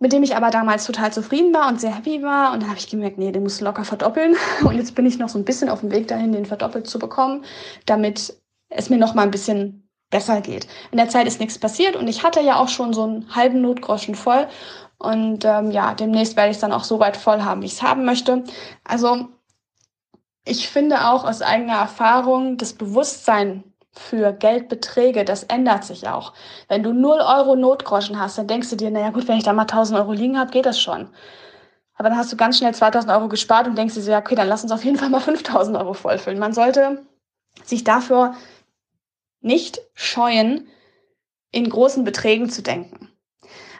mit 0.00 0.12
dem 0.12 0.22
ich 0.22 0.36
aber 0.36 0.50
damals 0.50 0.84
total 0.84 1.12
zufrieden 1.12 1.54
war 1.54 1.68
und 1.68 1.80
sehr 1.80 1.94
happy 1.94 2.22
war. 2.22 2.52
Und 2.52 2.62
dann 2.62 2.68
habe 2.68 2.78
ich 2.78 2.90
gemerkt, 2.90 3.16
nee, 3.16 3.32
den 3.32 3.44
musst 3.44 3.60
du 3.60 3.64
locker 3.64 3.84
verdoppeln. 3.84 4.36
Und 4.62 4.76
jetzt 4.76 4.94
bin 4.94 5.06
ich 5.06 5.18
noch 5.18 5.30
so 5.30 5.38
ein 5.38 5.44
bisschen 5.44 5.70
auf 5.70 5.80
dem 5.80 5.90
Weg 5.90 6.08
dahin, 6.08 6.32
den 6.32 6.44
verdoppelt 6.44 6.86
zu 6.86 6.98
bekommen, 6.98 7.44
damit 7.86 8.36
es 8.68 8.90
mir 8.90 8.98
noch 8.98 9.14
mal 9.14 9.22
ein 9.22 9.30
bisschen 9.30 9.88
besser 10.10 10.40
geht. 10.40 10.66
In 10.90 10.98
der 10.98 11.08
Zeit 11.08 11.26
ist 11.26 11.40
nichts 11.40 11.58
passiert 11.58 11.96
und 11.96 12.08
ich 12.08 12.22
hatte 12.22 12.40
ja 12.40 12.56
auch 12.56 12.68
schon 12.68 12.92
so 12.92 13.04
einen 13.04 13.34
halben 13.34 13.60
Notgroschen 13.60 14.14
voll 14.14 14.46
und 14.98 15.44
ähm, 15.44 15.70
ja, 15.70 15.94
demnächst 15.94 16.36
werde 16.36 16.50
ich 16.50 16.56
es 16.56 16.60
dann 16.60 16.72
auch 16.72 16.84
so 16.84 16.98
weit 16.98 17.16
voll 17.16 17.42
haben, 17.42 17.62
wie 17.62 17.66
ich 17.66 17.74
es 17.74 17.82
haben 17.82 18.04
möchte. 18.04 18.44
Also 18.84 19.28
ich 20.44 20.68
finde 20.68 21.08
auch 21.08 21.24
aus 21.24 21.42
eigener 21.42 21.76
Erfahrung, 21.76 22.56
das 22.56 22.72
Bewusstsein 22.72 23.64
für 23.92 24.32
Geldbeträge, 24.32 25.24
das 25.24 25.42
ändert 25.44 25.84
sich 25.84 26.08
auch. 26.08 26.34
Wenn 26.68 26.82
du 26.82 26.92
0 26.92 27.18
Euro 27.18 27.56
Notgroschen 27.56 28.20
hast, 28.20 28.38
dann 28.38 28.46
denkst 28.46 28.70
du 28.70 28.76
dir, 28.76 28.90
naja 28.90 29.10
gut, 29.10 29.26
wenn 29.26 29.38
ich 29.38 29.44
da 29.44 29.52
mal 29.52 29.62
1000 29.62 29.98
Euro 29.98 30.12
liegen 30.12 30.38
habe, 30.38 30.50
geht 30.50 30.66
das 30.66 30.80
schon. 30.80 31.08
Aber 31.94 32.10
dann 32.10 32.18
hast 32.18 32.32
du 32.32 32.36
ganz 32.36 32.58
schnell 32.58 32.74
2000 32.74 33.10
Euro 33.12 33.28
gespart 33.28 33.66
und 33.66 33.76
denkst 33.76 33.94
dir 33.94 34.02
so, 34.02 34.10
ja, 34.10 34.18
okay, 34.18 34.34
dann 34.34 34.48
lass 34.48 34.62
uns 34.62 34.72
auf 34.72 34.84
jeden 34.84 34.98
Fall 34.98 35.08
mal 35.08 35.20
5000 35.22 35.76
Euro 35.76 35.94
vollfüllen. 35.94 36.38
Man 36.38 36.52
sollte 36.52 37.04
sich 37.64 37.84
dafür 37.84 38.34
nicht 39.40 39.80
scheuen, 39.94 40.68
in 41.52 41.70
großen 41.70 42.04
Beträgen 42.04 42.50
zu 42.50 42.62
denken. 42.62 43.10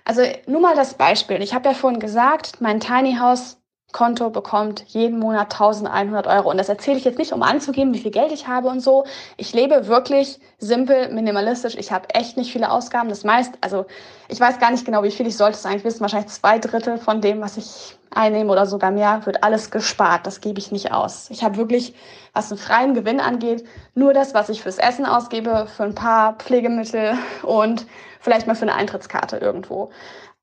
Also 0.06 0.22
nur 0.46 0.60
mal 0.60 0.76
das 0.76 0.94
Beispiel. 0.94 1.42
Ich 1.42 1.52
habe 1.52 1.68
ja 1.68 1.74
vorhin 1.74 1.98
gesagt, 1.98 2.60
mein 2.60 2.78
Tiny 2.78 3.16
House 3.16 3.56
Konto 3.92 4.30
bekommt 4.30 4.84
jeden 4.88 5.18
Monat 5.18 5.52
1100 5.52 6.26
Euro. 6.28 6.50
Und 6.50 6.58
das 6.58 6.68
erzähle 6.68 6.98
ich 6.98 7.04
jetzt 7.04 7.18
nicht, 7.18 7.32
um 7.32 7.42
anzugeben, 7.42 7.92
wie 7.92 7.98
viel 7.98 8.10
Geld 8.10 8.30
ich 8.30 8.46
habe 8.46 8.68
und 8.68 8.80
so. 8.80 9.04
Ich 9.36 9.52
lebe 9.52 9.88
wirklich 9.88 10.38
simpel, 10.58 11.12
minimalistisch. 11.12 11.76
Ich 11.76 11.90
habe 11.90 12.10
echt 12.10 12.36
nicht 12.36 12.52
viele 12.52 12.70
Ausgaben. 12.70 13.08
Das 13.08 13.24
meist, 13.24 13.54
also 13.62 13.86
ich 14.28 14.38
weiß 14.38 14.60
gar 14.60 14.70
nicht 14.70 14.84
genau, 14.84 15.02
wie 15.02 15.10
viel 15.10 15.26
ich 15.26 15.36
sollte 15.36 15.56
es 15.56 15.66
eigentlich 15.66 15.84
wissen. 15.84 16.02
Wahrscheinlich 16.02 16.30
zwei 16.30 16.58
Drittel 16.58 16.98
von 16.98 17.20
dem, 17.20 17.40
was 17.40 17.56
ich 17.56 17.96
einnehme 18.10 18.52
oder 18.52 18.66
sogar 18.66 18.92
mehr, 18.92 19.24
wird 19.24 19.42
alles 19.42 19.70
gespart. 19.70 20.26
Das 20.26 20.40
gebe 20.40 20.60
ich 20.60 20.70
nicht 20.70 20.92
aus. 20.92 21.30
Ich 21.30 21.42
habe 21.42 21.56
wirklich, 21.56 21.94
was 22.32 22.50
den 22.50 22.58
freien 22.58 22.94
Gewinn 22.94 23.18
angeht, 23.18 23.64
nur 23.94 24.12
das, 24.12 24.34
was 24.34 24.50
ich 24.50 24.62
fürs 24.62 24.78
Essen 24.78 25.06
ausgebe, 25.06 25.66
für 25.74 25.84
ein 25.84 25.94
paar 25.94 26.34
Pflegemittel 26.34 27.14
und 27.42 27.86
vielleicht 28.26 28.48
mal 28.48 28.56
für 28.56 28.62
eine 28.62 28.74
Eintrittskarte 28.74 29.36
irgendwo. 29.36 29.90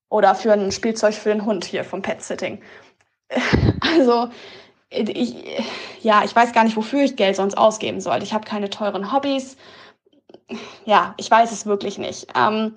Oder 0.10 0.36
für 0.36 0.54
ein 0.54 0.72
Spielzeug 0.72 1.14
für 1.16 1.30
den 1.30 1.46
Hund 1.46 1.66
hier 1.66 1.84
vom 1.84 2.02
Pet-Sitting. 2.02 2.62
Also, 3.96 4.30
ich, 4.90 5.36
ja, 6.02 6.24
ich 6.24 6.36
weiß 6.36 6.54
gar 6.54 6.64
nicht, 6.64 6.78
wofür 6.78 7.02
ich 7.04 7.16
Geld 7.16 7.36
sonst 7.36 7.56
ausgeben 7.56 8.00
sollte. 8.00 8.24
Ich 8.24 8.34
habe 8.34 8.46
keine 8.46 8.70
teuren 8.70 9.12
Hobbys. 9.12 9.58
Ja, 10.86 11.14
ich 11.18 11.30
weiß 11.30 11.52
es 11.52 11.66
wirklich 11.66 11.98
nicht. 11.98 12.28
Ähm, 12.36 12.76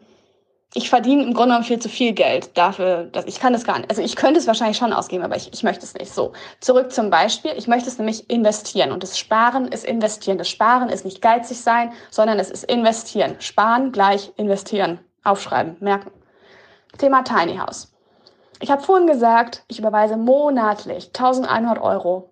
ich 0.75 0.91
verdiene 0.91 1.23
im 1.23 1.33
Grunde 1.33 1.51
genommen 1.51 1.65
viel 1.65 1.79
zu 1.79 1.89
viel 1.89 2.13
Geld 2.13 2.57
dafür, 2.57 3.05
dass 3.05 3.25
ich 3.25 3.41
kann 3.41 3.53
das 3.53 3.65
gar 3.65 3.79
nicht. 3.79 3.89
Also 3.89 4.03
ich 4.03 4.17
könnte 4.17 4.39
es 4.39 4.47
wahrscheinlich 4.47 4.77
schon 4.77 4.93
ausgeben, 4.93 5.25
aber 5.25 5.37
ich, 5.37 5.53
ich 5.53 5.63
möchte 5.63 5.85
es 5.85 5.95
nicht. 5.95 6.13
So, 6.13 6.33
zurück 6.61 6.93
zum 6.93 7.09
Beispiel. 7.09 7.53
Ich 7.57 7.67
möchte 7.67 7.89
es 7.89 7.99
nämlich 7.99 8.29
investieren. 8.29 8.93
Und 8.93 9.03
das 9.03 9.19
Sparen 9.19 9.69
ist 9.69 9.85
investieren. 9.85 10.39
Das 10.39 10.49
Sparen 10.49 10.89
ist 10.89 11.05
nicht 11.05 11.23
geizig 11.23 11.61
sein, 11.61 11.93
sondern 12.11 12.39
es 12.39 12.51
ist 12.51 12.65
investieren. 12.65 13.37
Sparen 13.39 13.93
gleich 13.93 14.33
investieren. 14.37 14.99
Aufschreiben, 15.25 15.77
merken. 15.81 16.11
Thema 16.99 17.23
Tiny 17.23 17.57
House. 17.57 17.93
Ich 18.61 18.71
habe 18.71 18.83
vorhin 18.83 19.07
gesagt, 19.07 19.65
ich 19.69 19.79
überweise 19.79 20.17
monatlich 20.17 21.09
1100 21.09 21.79
Euro 21.81 22.31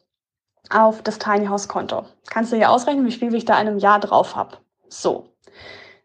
auf 0.70 1.02
das 1.02 1.18
Tiny 1.18 1.46
House 1.46 1.68
Konto. 1.68 2.04
Kannst 2.30 2.52
du 2.52 2.56
dir 2.56 2.70
ausrechnen, 2.70 3.06
wie 3.06 3.12
viel 3.12 3.34
ich 3.34 3.44
da 3.44 3.54
in 3.60 3.68
einem 3.68 3.78
Jahr 3.78 4.00
drauf 4.00 4.36
habe? 4.36 4.56
So. 4.88 5.28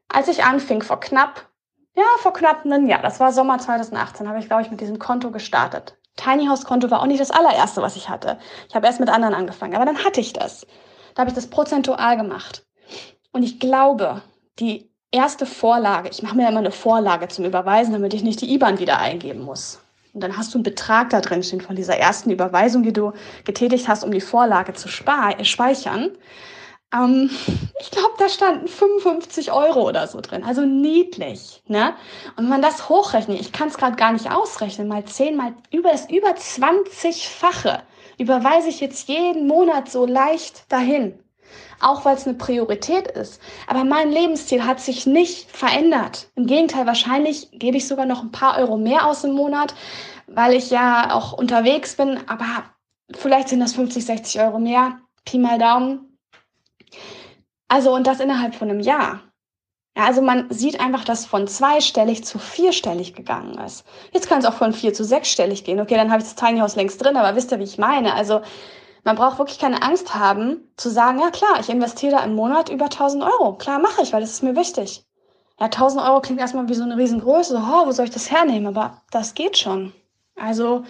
Als 0.09 0.27
ich 0.27 0.43
anfing, 0.43 0.81
vor 0.81 0.99
knapp, 0.99 1.48
ja, 1.99 2.05
vor 2.19 2.31
knapp 2.33 2.65
einem 2.65 2.87
Jahr, 2.87 3.01
das 3.01 3.19
war 3.19 3.33
Sommer 3.33 3.59
2018, 3.59 4.27
habe 4.27 4.39
ich, 4.39 4.47
glaube 4.47 4.61
ich, 4.61 4.71
mit 4.71 4.79
diesem 4.79 4.99
Konto 4.99 5.31
gestartet. 5.31 5.97
Tiny 6.15 6.47
House 6.47 6.63
Konto 6.63 6.89
war 6.89 7.01
auch 7.01 7.07
nicht 7.07 7.19
das 7.19 7.31
allererste, 7.31 7.81
was 7.81 7.97
ich 7.97 8.09
hatte. 8.09 8.37
Ich 8.69 8.75
habe 8.75 8.87
erst 8.87 8.99
mit 8.99 9.09
anderen 9.09 9.33
angefangen, 9.33 9.75
aber 9.75 9.85
dann 9.85 10.03
hatte 10.03 10.21
ich 10.21 10.33
das. 10.33 10.65
Da 11.13 11.21
habe 11.21 11.29
ich 11.29 11.35
das 11.35 11.47
prozentual 11.47 12.15
gemacht. 12.15 12.65
Und 13.31 13.43
ich 13.43 13.59
glaube, 13.59 14.21
die 14.59 14.89
erste 15.11 15.45
Vorlage, 15.45 16.09
ich 16.09 16.23
mache 16.23 16.37
mir 16.37 16.47
immer 16.47 16.59
eine 16.59 16.71
Vorlage 16.71 17.27
zum 17.27 17.45
Überweisen, 17.45 17.93
damit 17.93 18.13
ich 18.13 18.23
nicht 18.23 18.41
die 18.41 18.53
IBAN 18.53 18.79
wieder 18.79 18.99
eingeben 18.99 19.41
muss. 19.41 19.79
Und 20.13 20.21
dann 20.21 20.37
hast 20.37 20.53
du 20.53 20.57
einen 20.57 20.63
Betrag 20.63 21.09
da 21.09 21.21
drin 21.21 21.43
stehen 21.43 21.61
von 21.61 21.75
dieser 21.75 21.97
ersten 21.97 22.31
Überweisung, 22.31 22.83
die 22.83 22.93
du 22.93 23.11
getätigt 23.43 23.87
hast, 23.87 24.03
um 24.03 24.11
die 24.11 24.21
Vorlage 24.21 24.73
zu 24.73 24.87
speichern. 24.87 26.11
Ähm, 26.93 27.29
ich 27.79 27.91
glaube, 27.91 28.13
da 28.17 28.29
standen 28.29 28.67
55 28.67 29.51
Euro 29.51 29.87
oder 29.87 30.07
so 30.07 30.21
drin. 30.21 30.43
Also 30.43 30.61
niedlich. 30.61 31.61
Ne? 31.67 31.93
Und 32.35 32.43
wenn 32.43 32.49
man 32.49 32.61
das 32.61 32.89
hochrechnet, 32.89 33.39
ich 33.39 33.51
kann 33.51 33.69
es 33.69 33.77
gerade 33.77 33.95
gar 33.95 34.13
nicht 34.13 34.31
ausrechnen, 34.31 34.87
mal 34.87 35.05
10, 35.05 35.35
mal 35.35 35.53
über 35.71 35.91
das 35.91 36.09
über 36.09 36.29
20-fache 36.29 37.81
überweise 38.19 38.69
ich 38.69 38.81
jetzt 38.81 39.07
jeden 39.07 39.47
Monat 39.47 39.89
so 39.89 40.05
leicht 40.05 40.71
dahin. 40.71 41.17
Auch 41.81 42.03
weil 42.03 42.17
es 42.17 42.27
eine 42.27 42.37
Priorität 42.37 43.07
ist. 43.07 43.41
Aber 43.65 43.85
mein 43.85 44.11
Lebensstil 44.11 44.65
hat 44.65 44.81
sich 44.81 45.07
nicht 45.07 45.49
verändert. 45.49 46.27
Im 46.35 46.45
Gegenteil, 46.45 46.85
wahrscheinlich 46.85 47.49
gebe 47.53 47.77
ich 47.77 47.87
sogar 47.87 48.05
noch 48.05 48.21
ein 48.21 48.31
paar 48.31 48.57
Euro 48.57 48.77
mehr 48.77 49.07
aus 49.07 49.23
im 49.23 49.31
Monat, 49.31 49.73
weil 50.27 50.53
ich 50.53 50.69
ja 50.69 51.15
auch 51.15 51.31
unterwegs 51.31 51.95
bin. 51.95 52.19
Aber 52.27 52.65
vielleicht 53.15 53.47
sind 53.47 53.61
das 53.61 53.73
50, 53.73 54.05
60 54.05 54.41
Euro 54.41 54.59
mehr. 54.59 54.99
Pi 55.23 55.39
mal 55.39 55.57
Daumen. 55.57 56.08
Also, 57.67 57.93
und 57.93 58.07
das 58.07 58.19
innerhalb 58.19 58.55
von 58.55 58.69
einem 58.69 58.79
Jahr. 58.79 59.21
Ja, 59.97 60.05
also 60.05 60.21
man 60.21 60.49
sieht 60.49 60.79
einfach, 60.79 61.03
dass 61.03 61.25
von 61.25 61.47
zweistellig 61.47 62.23
zu 62.23 62.39
vierstellig 62.39 63.15
gegangen 63.15 63.57
ist. 63.59 63.85
Jetzt 64.11 64.29
kann 64.29 64.39
es 64.39 64.45
auch 64.45 64.53
von 64.53 64.73
vier 64.73 64.93
zu 64.93 65.03
sechsstellig 65.03 65.63
gehen. 65.63 65.79
Okay, 65.79 65.95
dann 65.95 66.11
habe 66.11 66.21
ich 66.21 66.27
das 66.27 66.35
Tiny 66.35 66.59
House 66.59 66.75
längst 66.75 67.03
drin, 67.03 67.17
aber 67.17 67.35
wisst 67.35 67.51
ihr, 67.51 67.59
wie 67.59 67.63
ich 67.63 67.77
meine? 67.77 68.13
Also 68.13 68.41
man 69.03 69.15
braucht 69.15 69.39
wirklich 69.39 69.59
keine 69.59 69.81
Angst 69.81 70.15
haben, 70.15 70.71
zu 70.77 70.89
sagen, 70.89 71.19
ja 71.19 71.31
klar, 71.31 71.59
ich 71.59 71.69
investiere 71.69 72.13
da 72.13 72.23
im 72.23 72.35
Monat 72.35 72.69
über 72.69 72.85
1000 72.85 73.23
Euro. 73.23 73.55
Klar 73.55 73.79
mache 73.79 74.01
ich, 74.01 74.13
weil 74.13 74.21
das 74.21 74.31
ist 74.31 74.43
mir 74.43 74.55
wichtig. 74.55 75.05
Ja, 75.59 75.65
1000 75.65 76.03
Euro 76.03 76.21
klingt 76.21 76.39
erstmal 76.39 76.69
wie 76.69 76.75
so 76.75 76.83
eine 76.83 76.97
Riesengröße. 76.97 77.57
Oh, 77.57 77.87
wo 77.87 77.91
soll 77.91 78.05
ich 78.05 78.11
das 78.11 78.31
hernehmen? 78.31 78.67
Aber 78.67 79.01
das 79.11 79.33
geht 79.33 79.57
schon. 79.57 79.93
Also 80.35 80.83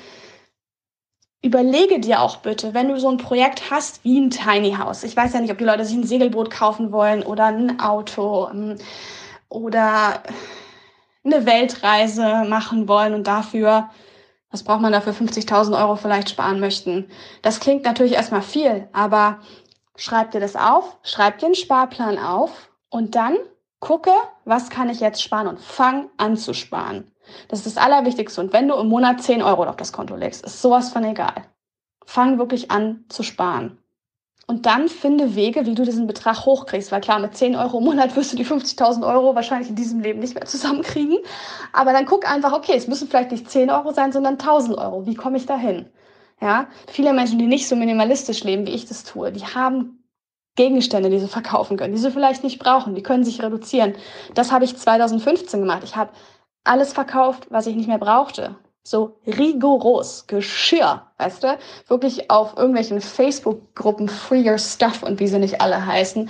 überlege 1.41 1.99
dir 1.99 2.21
auch 2.21 2.37
bitte, 2.37 2.73
wenn 2.73 2.89
du 2.89 2.99
so 2.99 3.09
ein 3.09 3.17
Projekt 3.17 3.71
hast 3.71 4.03
wie 4.03 4.19
ein 4.19 4.29
Tiny 4.29 4.73
House. 4.73 5.03
Ich 5.03 5.15
weiß 5.15 5.33
ja 5.33 5.39
nicht, 5.39 5.51
ob 5.51 5.57
die 5.57 5.63
Leute 5.63 5.85
sich 5.85 5.95
ein 5.95 6.03
Segelboot 6.03 6.51
kaufen 6.51 6.91
wollen 6.91 7.23
oder 7.23 7.45
ein 7.45 7.79
Auto 7.79 8.49
ähm, 8.49 8.75
oder 9.47 10.23
eine 11.23 11.45
Weltreise 11.45 12.45
machen 12.47 12.87
wollen 12.87 13.13
und 13.13 13.27
dafür 13.27 13.89
was 14.51 14.63
braucht 14.63 14.81
man 14.81 14.91
dafür 14.91 15.13
50.000 15.13 15.79
Euro 15.79 15.95
vielleicht 15.95 16.29
sparen 16.31 16.59
möchten? 16.59 17.09
Das 17.41 17.59
klingt 17.59 17.83
natürlich 17.83 18.13
erstmal 18.13 18.41
viel, 18.41 18.87
aber 18.93 19.39
schreib 19.95 20.31
dir 20.31 20.39
das 20.39 20.55
auf, 20.55 20.97
schreib 21.03 21.37
dir 21.37 21.47
einen 21.47 21.55
Sparplan 21.55 22.17
auf 22.17 22.69
und 22.89 23.15
dann 23.15 23.37
gucke, 23.79 24.11
was 24.45 24.69
kann 24.69 24.89
ich 24.89 24.99
jetzt 24.99 25.21
sparen 25.21 25.47
und 25.47 25.59
fang 25.59 26.09
an 26.17 26.35
zu 26.35 26.53
sparen. 26.53 27.11
Das 27.47 27.59
ist 27.59 27.75
das 27.75 27.83
Allerwichtigste. 27.83 28.41
Und 28.41 28.53
wenn 28.53 28.67
du 28.67 28.75
im 28.75 28.87
Monat 28.87 29.21
10 29.21 29.41
Euro 29.41 29.63
auf 29.63 29.75
das 29.75 29.93
Konto 29.93 30.15
legst, 30.15 30.45
ist 30.45 30.61
sowas 30.61 30.89
von 30.89 31.03
egal. 31.03 31.33
Fang 32.05 32.37
wirklich 32.39 32.71
an 32.71 33.05
zu 33.09 33.23
sparen. 33.23 33.77
Und 34.47 34.65
dann 34.65 34.89
finde 34.89 35.35
Wege, 35.35 35.67
wie 35.67 35.75
du 35.75 35.83
diesen 35.83 36.07
Betrag 36.07 36.45
hochkriegst. 36.45 36.91
Weil 36.91 37.01
klar, 37.01 37.19
mit 37.19 37.37
10 37.37 37.55
Euro 37.55 37.77
im 37.77 37.83
Monat 37.83 38.15
wirst 38.15 38.33
du 38.33 38.35
die 38.35 38.45
50.000 38.45 39.07
Euro 39.07 39.35
wahrscheinlich 39.35 39.69
in 39.69 39.75
diesem 39.75 39.99
Leben 39.99 40.19
nicht 40.19 40.33
mehr 40.33 40.45
zusammenkriegen. 40.45 41.19
Aber 41.71 41.93
dann 41.93 42.05
guck 42.05 42.29
einfach, 42.29 42.53
okay, 42.53 42.73
es 42.75 42.87
müssen 42.87 43.07
vielleicht 43.07 43.31
nicht 43.31 43.49
10 43.49 43.69
Euro 43.69 43.91
sein, 43.91 44.11
sondern 44.11 44.33
1000 44.33 44.77
Euro. 44.77 45.05
Wie 45.05 45.13
komme 45.13 45.37
ich 45.37 45.45
da 45.45 45.55
hin? 45.55 45.85
Ja, 46.41 46.67
viele 46.87 47.13
Menschen, 47.13 47.37
die 47.37 47.47
nicht 47.47 47.67
so 47.67 47.75
minimalistisch 47.75 48.43
leben, 48.43 48.65
wie 48.65 48.71
ich 48.71 48.85
das 48.85 49.03
tue, 49.03 49.31
die 49.31 49.45
haben 49.45 50.03
Gegenstände, 50.55 51.09
die 51.09 51.19
sie 51.19 51.27
verkaufen 51.27 51.77
können, 51.77 51.93
die 51.93 51.99
sie 51.99 52.11
vielleicht 52.11 52.43
nicht 52.43 52.59
brauchen, 52.59 52.95
die 52.95 53.03
können 53.03 53.23
sich 53.23 53.41
reduzieren. 53.41 53.93
Das 54.33 54.51
habe 54.51 54.65
ich 54.65 54.75
2015 54.75 55.59
gemacht. 55.59 55.83
Ich 55.83 55.95
habe 55.95 56.11
alles 56.63 56.93
verkauft, 56.93 57.47
was 57.49 57.67
ich 57.67 57.75
nicht 57.75 57.87
mehr 57.87 57.97
brauchte 57.97 58.55
so 58.89 59.19
rigoros 59.27 60.25
Geschirr, 60.27 61.03
weißt 61.17 61.43
du, 61.43 61.57
wirklich 61.87 62.31
auf 62.31 62.57
irgendwelchen 62.57 63.01
Facebook-Gruppen 63.01 64.09
Free 64.09 64.49
Your 64.49 64.57
Stuff 64.57 65.03
und 65.03 65.19
wie 65.19 65.27
sie 65.27 65.39
nicht 65.39 65.61
alle 65.61 65.85
heißen, 65.85 66.29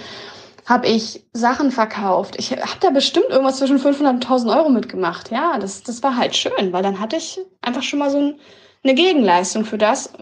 habe 0.65 0.87
ich 0.87 1.25
Sachen 1.33 1.71
verkauft. 1.71 2.35
Ich 2.37 2.51
habe 2.51 2.79
da 2.81 2.89
bestimmt 2.89 3.29
irgendwas 3.29 3.57
zwischen 3.57 3.79
500 3.79 4.13
und 4.15 4.23
1000 4.23 4.51
Euro 4.51 4.69
mitgemacht. 4.69 5.31
Ja, 5.31 5.57
das, 5.57 5.83
das 5.83 6.03
war 6.03 6.17
halt 6.17 6.35
schön, 6.35 6.73
weil 6.73 6.83
dann 6.83 6.99
hatte 6.99 7.15
ich 7.15 7.39
einfach 7.61 7.81
schon 7.81 7.99
mal 7.99 8.11
so 8.11 8.17
ein, 8.17 8.39
eine 8.83 8.93
Gegenleistung 8.93 9.65
für 9.65 9.77
das, 9.77 10.13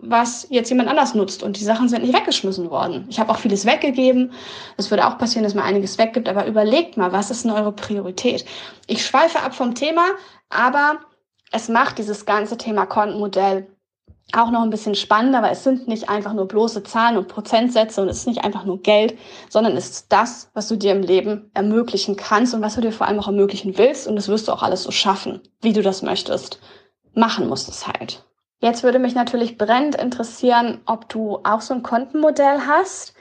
was 0.00 0.46
jetzt 0.50 0.70
jemand 0.70 0.88
anders 0.88 1.14
nutzt. 1.14 1.42
Und 1.42 1.58
die 1.58 1.64
Sachen 1.64 1.88
sind 1.88 2.02
nicht 2.02 2.14
weggeschmissen 2.14 2.70
worden. 2.70 3.06
Ich 3.08 3.18
habe 3.18 3.32
auch 3.32 3.38
vieles 3.38 3.66
weggegeben. 3.66 4.32
Es 4.76 4.90
würde 4.90 5.06
auch 5.06 5.18
passieren, 5.18 5.44
dass 5.44 5.54
man 5.54 5.64
einiges 5.64 5.98
weggibt. 5.98 6.28
Aber 6.28 6.46
überlegt 6.46 6.96
mal, 6.96 7.12
was 7.12 7.30
ist 7.30 7.44
denn 7.44 7.50
eure 7.50 7.72
Priorität? 7.72 8.44
Ich 8.86 9.04
schweife 9.04 9.40
ab 9.40 9.54
vom 9.54 9.74
Thema, 9.74 10.06
aber 10.48 10.98
es 11.50 11.68
macht 11.68 11.98
dieses 11.98 12.26
ganze 12.26 12.56
Thema 12.56 12.86
Kontenmodell 12.86 13.66
auch 14.32 14.50
noch 14.50 14.62
ein 14.62 14.70
bisschen 14.70 14.94
spannender, 14.94 15.40
weil 15.40 15.52
es 15.52 15.64
sind 15.64 15.88
nicht 15.88 16.10
einfach 16.10 16.34
nur 16.34 16.46
bloße 16.46 16.82
Zahlen 16.82 17.16
und 17.16 17.28
Prozentsätze 17.28 18.02
und 18.02 18.08
es 18.08 18.18
ist 18.18 18.26
nicht 18.26 18.44
einfach 18.44 18.64
nur 18.64 18.82
Geld, 18.82 19.16
sondern 19.48 19.74
es 19.74 19.88
ist 19.88 20.12
das, 20.12 20.50
was 20.52 20.68
du 20.68 20.76
dir 20.76 20.92
im 20.92 21.02
Leben 21.02 21.50
ermöglichen 21.54 22.16
kannst 22.16 22.52
und 22.52 22.60
was 22.60 22.74
du 22.74 22.82
dir 22.82 22.92
vor 22.92 23.06
allem 23.06 23.18
auch 23.20 23.28
ermöglichen 23.28 23.78
willst 23.78 24.06
und 24.06 24.16
das 24.16 24.28
wirst 24.28 24.48
du 24.48 24.52
auch 24.52 24.62
alles 24.62 24.82
so 24.82 24.90
schaffen, 24.90 25.40
wie 25.62 25.72
du 25.72 25.80
das 25.80 26.02
möchtest. 26.02 26.60
Machen 27.14 27.48
musst 27.48 27.70
es 27.70 27.86
halt. 27.86 28.27
Jetzt 28.60 28.82
würde 28.82 28.98
mich 28.98 29.14
natürlich 29.14 29.56
brennend 29.56 29.94
interessieren, 29.94 30.80
ob 30.86 31.08
du 31.08 31.38
auch 31.44 31.60
so 31.60 31.74
ein 31.74 31.82
Kontenmodell 31.82 32.60
hast 32.66 33.14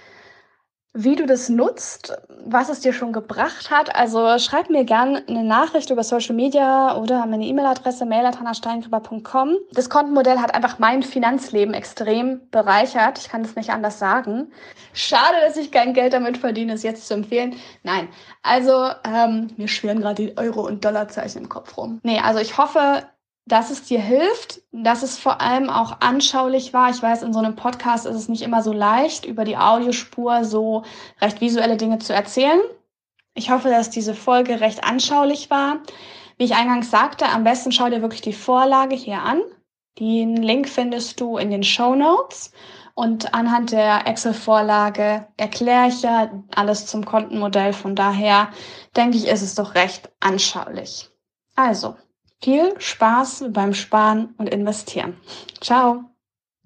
wie 1.00 1.16
du 1.16 1.28
das 1.28 1.48
nutzt, 1.48 2.18
was 2.46 2.70
es 2.70 2.80
dir 2.80 2.92
schon 2.92 3.14
gebracht 3.14 3.70
hat. 3.70 3.96
Also 3.96 4.40
schreib 4.40 4.72
mir 4.72 4.84
gerne 4.84 5.24
eine 5.28 5.44
Nachricht 5.44 5.92
über 5.92 6.04
Social 6.04 6.36
Media 6.36 6.98
oder 6.98 7.24
meine 7.28 7.46
E-Mail-Adresse 7.46 8.06
mail.hannasteingrüber.com. 8.06 9.58
Das 9.74 9.92
Kontenmodell 9.92 10.40
hat 10.40 10.56
einfach 10.56 10.80
mein 10.80 11.04
Finanzleben 11.04 11.76
extrem 11.76 12.50
bereichert. 12.50 13.20
Ich 13.20 13.30
kann 13.30 13.42
es 13.42 13.56
nicht 13.56 13.70
anders 13.70 14.00
sagen. 14.00 14.52
Schade, 14.94 15.38
dass 15.46 15.56
ich 15.56 15.72
kein 15.72 15.94
Geld 15.94 16.14
damit 16.14 16.40
verdiene, 16.40 16.74
es 16.74 16.82
jetzt 16.82 17.08
zu 17.08 17.14
empfehlen. 17.14 17.56
Nein, 17.84 18.08
also 18.42 18.90
ähm, 19.06 19.52
mir 19.56 19.68
schwirren 19.68 20.02
gerade 20.02 20.26
die 20.26 20.38
Euro- 20.38 20.66
und 20.66 20.84
Dollarzeichen 20.84 21.44
im 21.44 21.50
Kopf 21.50 21.78
rum. 21.78 22.00
Nee, 22.02 22.20
also 22.24 22.40
ich 22.40 22.58
hoffe, 22.58 23.04
dass 23.48 23.72
es 23.72 23.84
dir 23.84 24.02
hilft, 24.02 24.62
dass 24.72 25.04
es 25.04 25.18
vor 25.18 25.40
allem 25.40 25.70
auch 25.70 26.02
anschaulich 26.02 26.74
war. 26.74 26.90
Ich 26.90 27.02
weiß, 27.02 27.24
in 27.24 27.32
so 27.32 27.40
einem 27.40 27.56
Podcast 27.56 28.06
ist 28.06 28.16
es 28.16 28.28
nicht 28.28 28.42
immer 28.42 28.62
so 28.62 28.74
leicht, 28.74 29.26
über 29.26 29.46
die 29.46 29.58
Audiospur 29.58 30.44
so 30.44 30.84
recht 31.22 31.40
visuelle 31.40 31.78
Dinge 31.78 32.00
zu 32.00 32.14
erzählen. 32.14 32.60
Ich 33.34 33.50
hoffe, 33.50 33.70
dass 33.70 33.90
diese 33.90 34.14
Folge 34.14 34.60
recht 34.60 34.84
anschaulich 34.84 35.50
war. 35.50 35.78
Wie 36.38 36.44
ich 36.44 36.56
eingangs 36.56 36.92
sagte, 36.92 37.26
am 37.26 37.44
besten 37.44 37.72
schau 37.72 37.90
dir 37.90 38.02
wirklich 38.02 38.22
die 38.22 38.34
Vorlage 38.34 38.96
hier 38.96 39.22
an. 39.22 39.42
Den 40.00 40.36
Link 40.36 40.68
findest 40.68 41.20
du 41.22 41.38
in 41.38 41.50
den 41.50 41.64
Show 41.64 41.96
Notes. 41.96 42.52
Und 42.96 43.34
anhand 43.34 43.72
der 43.72 44.08
Excel-Vorlage 44.08 45.28
erkläre 45.38 45.88
ich 45.88 46.02
ja 46.02 46.32
alles 46.54 46.88
zum 46.88 47.06
Kontenmodell. 47.06 47.72
Von 47.72 47.96
daher 47.96 48.50
denke 48.96 49.18
ich, 49.18 49.28
ist 49.28 49.44
es 49.44 49.56
doch 49.56 49.76
recht 49.76 50.10
anschaulich. 50.20 51.10
Also, 51.56 51.96
viel 52.42 52.80
Spaß 52.80 53.46
beim 53.50 53.74
Sparen 53.74 54.36
und 54.38 54.50
Investieren. 54.50 55.18
Ciao! 55.62 56.17